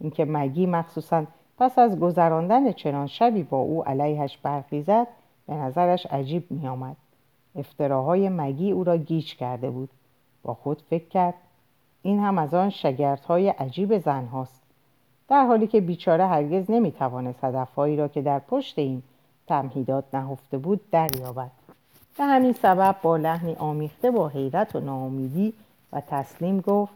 اینکه 0.01 0.24
مگی 0.24 0.66
مخصوصا 0.66 1.24
پس 1.59 1.78
از 1.78 2.01
گذراندن 2.01 2.72
چنان 2.72 3.07
شبی 3.07 3.43
با 3.43 3.59
او 3.59 3.85
علیهش 3.85 4.39
برخیزد 4.39 5.07
به 5.47 5.55
نظرش 5.55 6.07
عجیب 6.07 6.51
میآمد. 6.51 6.97
افتراهای 7.57 8.28
مگی 8.28 8.72
او 8.72 8.85
را 8.85 8.97
گیج 8.97 9.35
کرده 9.35 9.70
بود. 9.70 9.89
با 10.43 10.55
خود 10.55 10.83
فکر 10.91 11.09
کرد. 11.09 11.35
این 12.03 12.20
هم 12.20 12.39
از 12.39 12.55
آن 12.55 12.70
شگردهای 12.70 13.49
عجیب 13.49 13.99
زن 13.99 14.26
هاست. 14.26 14.60
در 15.31 15.47
حالی 15.47 15.66
که 15.66 15.81
بیچاره 15.81 16.26
هرگز 16.26 16.70
نمی‌توانست 16.70 17.45
هدفهایی 17.45 17.97
را 17.97 18.09
که 18.09 18.22
در 18.22 18.39
پشت 18.39 18.78
این 18.78 19.03
تمهیدات 19.47 20.05
نهفته 20.14 20.59
بود 20.59 20.81
دریابد. 20.91 21.51
به 22.18 22.24
همین 22.24 22.53
سبب 22.53 22.97
با 23.03 23.16
لحنی 23.16 23.55
آمیخته 23.55 24.11
با 24.11 24.28
حیرت 24.28 24.76
و 24.76 24.81
ناامیدی 24.81 25.53
و 25.93 26.03
تسلیم 26.09 26.61
گفت 26.61 26.93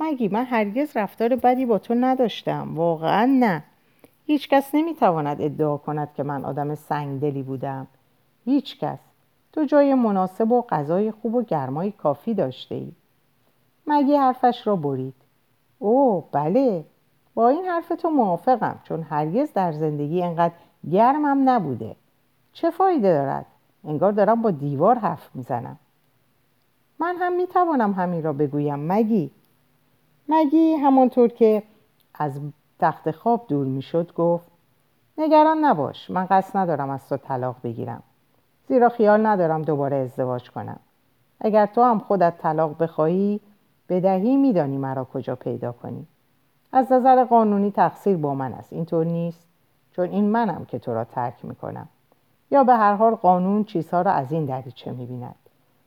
مگی 0.00 0.28
من 0.28 0.44
هرگز 0.44 0.96
رفتار 0.96 1.36
بدی 1.36 1.66
با 1.66 1.78
تو 1.78 1.94
نداشتم 1.94 2.74
واقعا 2.74 3.26
نه. 3.40 3.62
هیچکس 4.26 4.74
نمی‌تواند 4.74 5.42
ادعا 5.42 5.76
کند 5.76 6.08
که 6.16 6.22
من 6.22 6.44
آدم 6.44 6.74
سنگدلی 6.74 7.42
بودم. 7.42 7.86
هیچکس 8.44 8.98
تو 9.52 9.64
جای 9.64 9.94
مناسب 9.94 10.52
و 10.52 10.62
غذای 10.62 11.10
خوب 11.10 11.34
و 11.34 11.42
گرمای 11.42 11.90
کافی 11.90 12.34
داشته 12.34 12.74
ای 12.74 12.92
مگی 13.86 14.14
حرفش 14.14 14.66
را 14.66 14.76
برید. 14.76 15.14
او 15.78 16.24
بله. 16.32 16.84
با 17.38 17.48
این 17.48 17.64
حرف 17.64 17.88
تو 17.88 18.10
موافقم 18.10 18.80
چون 18.84 19.02
هرگز 19.02 19.52
در 19.52 19.72
زندگی 19.72 20.22
انقدر 20.22 20.54
گرمم 20.90 21.48
نبوده. 21.48 21.96
چه 22.52 22.70
فایده 22.70 23.12
دارد؟ 23.12 23.46
انگار 23.84 24.12
دارم 24.12 24.42
با 24.42 24.50
دیوار 24.50 24.98
حرف 24.98 25.30
می‌زنم. 25.34 25.78
من 26.98 27.16
هم 27.16 27.32
می‌توانم 27.32 27.92
همین 27.92 28.22
را 28.22 28.32
بگویم. 28.32 28.78
مگی؟ 28.78 29.30
مگی 30.28 30.74
همانطور 30.74 31.28
که 31.28 31.62
از 32.14 32.40
تخت 32.78 33.10
خواب 33.10 33.44
دور 33.48 33.66
می‌شد 33.66 34.12
گفت 34.14 34.46
نگران 35.18 35.64
نباش 35.64 36.10
من 36.10 36.26
قصد 36.30 36.56
ندارم 36.56 36.90
از 36.90 37.08
تو 37.08 37.16
طلاق 37.16 37.56
بگیرم. 37.64 38.02
زیرا 38.68 38.88
خیال 38.88 39.26
ندارم 39.26 39.62
دوباره 39.62 39.96
ازدواج 39.96 40.50
کنم. 40.50 40.80
اگر 41.40 41.66
تو 41.66 41.82
هم 41.82 41.98
خودت 41.98 42.38
طلاق 42.38 42.82
بخواهی 42.82 43.40
بدهی 43.88 44.36
میدانی 44.36 44.78
مرا 44.78 45.04
کجا 45.04 45.36
پیدا 45.36 45.72
کنی. 45.72 46.06
از 46.72 46.92
نظر 46.92 47.24
قانونی 47.24 47.70
تقصیر 47.70 48.16
با 48.16 48.34
من 48.34 48.52
است. 48.52 48.72
اینطور 48.72 49.04
نیست؟ 49.04 49.46
چون 49.92 50.08
این 50.08 50.24
منم 50.24 50.64
که 50.64 50.78
تو 50.78 50.94
را 50.94 51.04
ترک 51.04 51.44
می‌کنم. 51.44 51.88
یا 52.50 52.64
به 52.64 52.74
هر 52.74 52.94
حال 52.94 53.14
قانون 53.14 53.64
چیزها 53.64 54.02
را 54.02 54.12
از 54.12 54.32
این 54.32 54.44
دریچه 54.44 54.92
می‌بیند. 54.92 55.34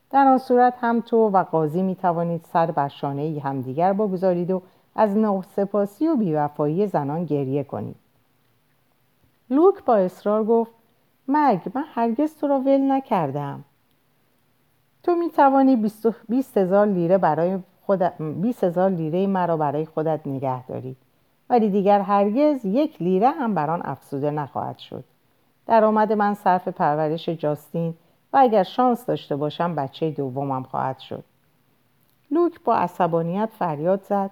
در 0.09 0.27
آن 0.27 0.37
صورت 0.37 0.73
هم 0.81 1.01
تو 1.01 1.17
و 1.17 1.43
قاضی 1.43 1.81
می 1.81 1.95
توانید 1.95 2.45
سر 2.53 2.71
بر 2.71 2.87
شانه 2.87 3.41
همدیگر 3.43 3.93
بگذارید 3.93 4.51
و 4.51 4.61
از 4.95 5.17
ناسپاسی 5.17 6.07
و 6.07 6.15
بیوفایی 6.15 6.87
زنان 6.87 7.25
گریه 7.25 7.63
کنید. 7.63 7.95
لوک 9.49 9.83
با 9.85 9.95
اصرار 9.95 10.43
گفت 10.43 10.71
مگ 11.27 11.59
من 11.73 11.83
هرگز 11.93 12.37
تو 12.37 12.47
را 12.47 12.59
ول 12.59 12.91
نکردم. 12.91 13.63
تو 15.03 15.15
می 15.15 15.29
توانی 15.29 15.91
بیست 16.29 16.57
هزار 16.57 16.87
لیره 16.87 17.17
برای 17.17 17.59
خودت 17.85 18.13
هزار 18.63 18.89
لیره 18.89 19.27
مرا 19.27 19.57
برای 19.57 19.85
خودت 19.85 20.21
نگه 20.25 20.65
داری. 20.65 20.95
ولی 21.49 21.69
دیگر 21.69 22.01
هرگز 22.01 22.65
یک 22.65 23.01
لیره 23.01 23.29
هم 23.29 23.55
بر 23.55 23.69
آن 23.69 23.81
افزوده 23.85 24.31
نخواهد 24.31 24.77
شد. 24.77 25.03
درآمد 25.67 26.13
من 26.13 26.33
صرف 26.33 26.67
پرورش 26.67 27.29
جاستین 27.29 27.93
و 28.33 28.37
اگر 28.37 28.63
شانس 28.63 29.05
داشته 29.05 29.35
باشم 29.35 29.75
بچه 29.75 30.11
دومم 30.11 30.63
خواهد 30.63 30.99
شد. 30.99 31.23
لوک 32.31 32.63
با 32.63 32.75
عصبانیت 32.75 33.49
فریاد 33.59 34.01
زد. 34.03 34.31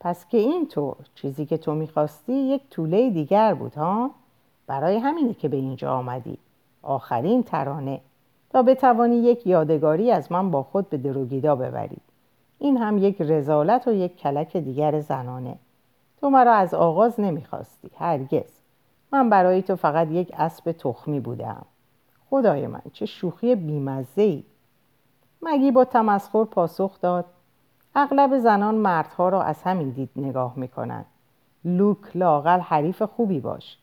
پس 0.00 0.28
که 0.28 0.38
اینطور 0.38 0.96
چیزی 1.14 1.46
که 1.46 1.58
تو 1.58 1.74
می‌خواستی 1.74 2.32
یک 2.32 2.62
طوله 2.70 3.10
دیگر 3.10 3.54
بود 3.54 3.74
ها؟ 3.74 4.10
برای 4.66 4.96
همینه 4.98 5.34
که 5.34 5.48
به 5.48 5.56
اینجا 5.56 5.92
آمدی. 5.92 6.38
آخرین 6.82 7.42
ترانه. 7.42 8.00
تا 8.50 8.62
بتوانی 8.62 9.16
یک 9.16 9.46
یادگاری 9.46 10.10
از 10.10 10.32
من 10.32 10.50
با 10.50 10.62
خود 10.62 10.90
به 10.90 10.96
دروگیدا 10.96 11.56
ببری. 11.56 11.98
این 12.58 12.76
هم 12.76 12.98
یک 12.98 13.22
رزالت 13.22 13.88
و 13.88 13.92
یک 13.92 14.16
کلک 14.16 14.56
دیگر 14.56 15.00
زنانه. 15.00 15.58
تو 16.20 16.30
مرا 16.30 16.54
از 16.54 16.74
آغاز 16.74 17.20
نمی‌خواستی 17.20 17.90
هرگز. 17.98 18.50
من 19.12 19.30
برای 19.30 19.62
تو 19.62 19.76
فقط 19.76 20.10
یک 20.10 20.32
اسب 20.38 20.72
تخمی 20.72 21.20
بودم. 21.20 21.66
خدای 22.30 22.66
من 22.66 22.82
چه 22.92 23.06
شوخی 23.06 23.54
بیمزه 23.54 24.22
ای 24.22 24.44
مگی 25.42 25.70
با 25.70 25.84
تمسخر 25.84 26.44
پاسخ 26.44 27.00
داد. 27.00 27.24
اغلب 27.94 28.38
زنان 28.38 28.74
مردها 28.74 29.28
را 29.28 29.42
از 29.42 29.62
همین 29.62 29.90
دید 29.90 30.10
نگاه 30.16 30.52
می‌کنند. 30.56 31.06
لوک 31.64 31.98
لاقل 32.14 32.60
حریف 32.60 33.02
خوبی 33.02 33.40
باش. 33.40 33.78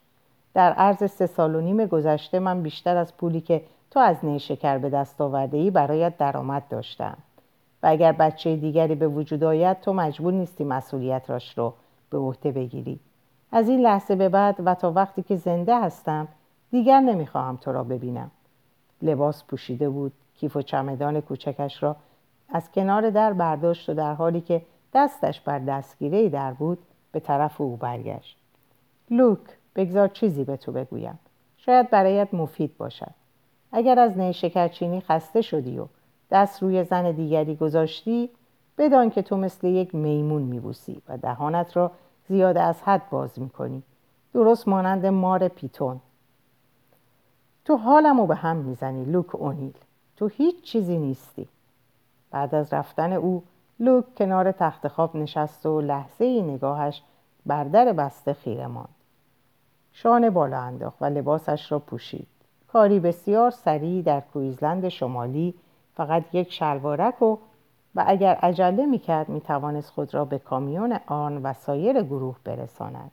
در 0.53 0.73
عرض 0.73 1.11
سه 1.11 1.25
سال 1.25 1.55
و 1.55 1.61
نیم 1.61 1.85
گذشته 1.85 2.39
من 2.39 2.61
بیشتر 2.61 2.97
از 2.97 3.17
پولی 3.17 3.41
که 3.41 3.61
تو 3.91 3.99
از 3.99 4.25
نیشکر 4.25 4.77
به 4.77 4.89
دست 4.89 5.21
آورده 5.21 5.57
ای 5.57 5.71
برایت 5.71 6.17
درآمد 6.17 6.63
داشتم. 6.69 7.17
و 7.85 7.87
اگر 7.87 8.11
بچه 8.11 8.55
دیگری 8.55 8.95
به 8.95 9.07
وجود 9.07 9.43
آید 9.43 9.79
تو 9.79 9.93
مجبور 9.93 10.33
نیستی 10.33 10.63
مسئولیت 10.63 11.29
راش 11.29 11.57
رو 11.57 11.73
به 12.09 12.17
عهده 12.17 12.51
بگیری. 12.51 12.99
از 13.51 13.69
این 13.69 13.81
لحظه 13.81 14.15
به 14.15 14.29
بعد 14.29 14.55
و 14.65 14.75
تا 14.75 14.91
وقتی 14.91 15.23
که 15.23 15.35
زنده 15.35 15.79
هستم 15.79 16.27
دیگر 16.71 16.99
نمی‌خواهم 16.99 17.57
تو 17.57 17.71
را 17.71 17.83
ببینم. 17.83 18.31
لباس 19.01 19.43
پوشیده 19.43 19.89
بود 19.89 20.11
کیف 20.35 20.55
و 20.55 20.61
چمدان 20.61 21.21
کوچکش 21.21 21.83
را 21.83 21.95
از 22.49 22.71
کنار 22.71 23.09
در 23.09 23.33
برداشت 23.33 23.89
و 23.89 23.93
در 23.93 24.13
حالی 24.13 24.41
که 24.41 24.61
دستش 24.93 25.41
بر 25.41 25.59
دستگیره 25.59 26.29
در 26.29 26.53
بود 26.53 26.77
به 27.11 27.19
طرف 27.19 27.61
او 27.61 27.77
برگشت. 27.77 28.37
لوک 29.11 29.39
بگذار 29.75 30.07
چیزی 30.07 30.43
به 30.43 30.57
تو 30.57 30.71
بگویم. 30.71 31.19
شاید 31.57 31.89
برایت 31.89 32.33
مفید 32.33 32.77
باشد. 32.77 33.11
اگر 33.71 33.99
از 33.99 34.17
نیشکرچینی 34.17 35.01
خسته 35.01 35.41
شدی 35.41 35.79
و 35.79 35.85
دست 36.31 36.63
روی 36.63 36.83
زن 36.83 37.11
دیگری 37.11 37.55
گذاشتی 37.55 38.29
بدان 38.77 39.09
که 39.09 39.21
تو 39.21 39.37
مثل 39.37 39.67
یک 39.67 39.95
میمون 39.95 40.41
میبوسی 40.41 41.01
و 41.07 41.17
دهانت 41.17 41.77
را 41.77 41.91
زیاد 42.29 42.57
از 42.57 42.81
حد 42.81 43.09
باز 43.09 43.39
می‌کنی. 43.39 43.83
درست 44.33 44.67
مانند 44.67 45.05
مار 45.05 45.47
پیتون. 45.47 45.99
تو 47.65 47.77
حالمو 47.77 48.25
به 48.25 48.35
هم 48.35 48.55
می‌زنی 48.55 49.05
لوک 49.05 49.35
اونیل. 49.35 49.73
تو 50.17 50.27
هیچ 50.27 50.61
چیزی 50.61 50.97
نیستی. 50.97 51.47
بعد 52.31 52.55
از 52.55 52.73
رفتن 52.73 53.13
او 53.13 53.43
لوک 53.79 54.15
کنار 54.15 54.51
تخت 54.51 54.87
خواب 54.87 55.15
نشست 55.15 55.65
و 55.65 55.81
لحظه 55.81 56.25
ای 56.25 56.41
نگاهش 56.41 57.01
بر 57.45 57.63
در 57.63 57.93
بسته 57.93 58.33
خیره 58.33 58.67
ماند. 58.67 58.95
شانه 59.93 60.29
بالا 60.29 60.59
انداخت 60.59 61.01
و 61.01 61.05
لباسش 61.05 61.71
را 61.71 61.79
پوشید. 61.79 62.27
کاری 62.67 62.99
بسیار 62.99 63.51
سریع 63.51 64.01
در 64.01 64.19
کویزلند 64.21 64.89
شمالی 64.89 65.53
فقط 65.95 66.23
یک 66.33 66.53
شلوارک 66.53 67.21
و 67.21 67.37
و 67.95 68.03
اگر 68.07 68.35
عجله 68.35 68.85
می‌کرد 68.85 69.29
می‌توانست 69.29 69.89
خود 69.89 70.13
را 70.13 70.25
به 70.25 70.39
کامیون 70.39 70.99
آن 71.07 71.37
و 71.37 71.53
سایر 71.53 72.03
گروه 72.03 72.35
برساند. 72.43 73.11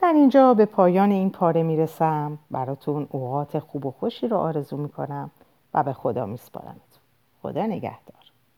در 0.00 0.12
اینجا 0.12 0.54
به 0.54 0.64
پایان 0.64 1.10
این 1.10 1.30
پاره 1.30 1.62
می‌رسم. 1.62 2.38
براتون 2.50 3.06
اوقات 3.10 3.58
خوب 3.58 3.86
و 3.86 3.90
خوشی 3.90 4.28
رو 4.28 4.36
آرزو 4.36 4.76
می‌کنم 4.76 5.30
و 5.74 5.82
به 5.82 5.92
خدا 5.92 6.26
میسپارم 6.26 6.76
خدا 7.42 7.66
نگهدار. 7.66 8.17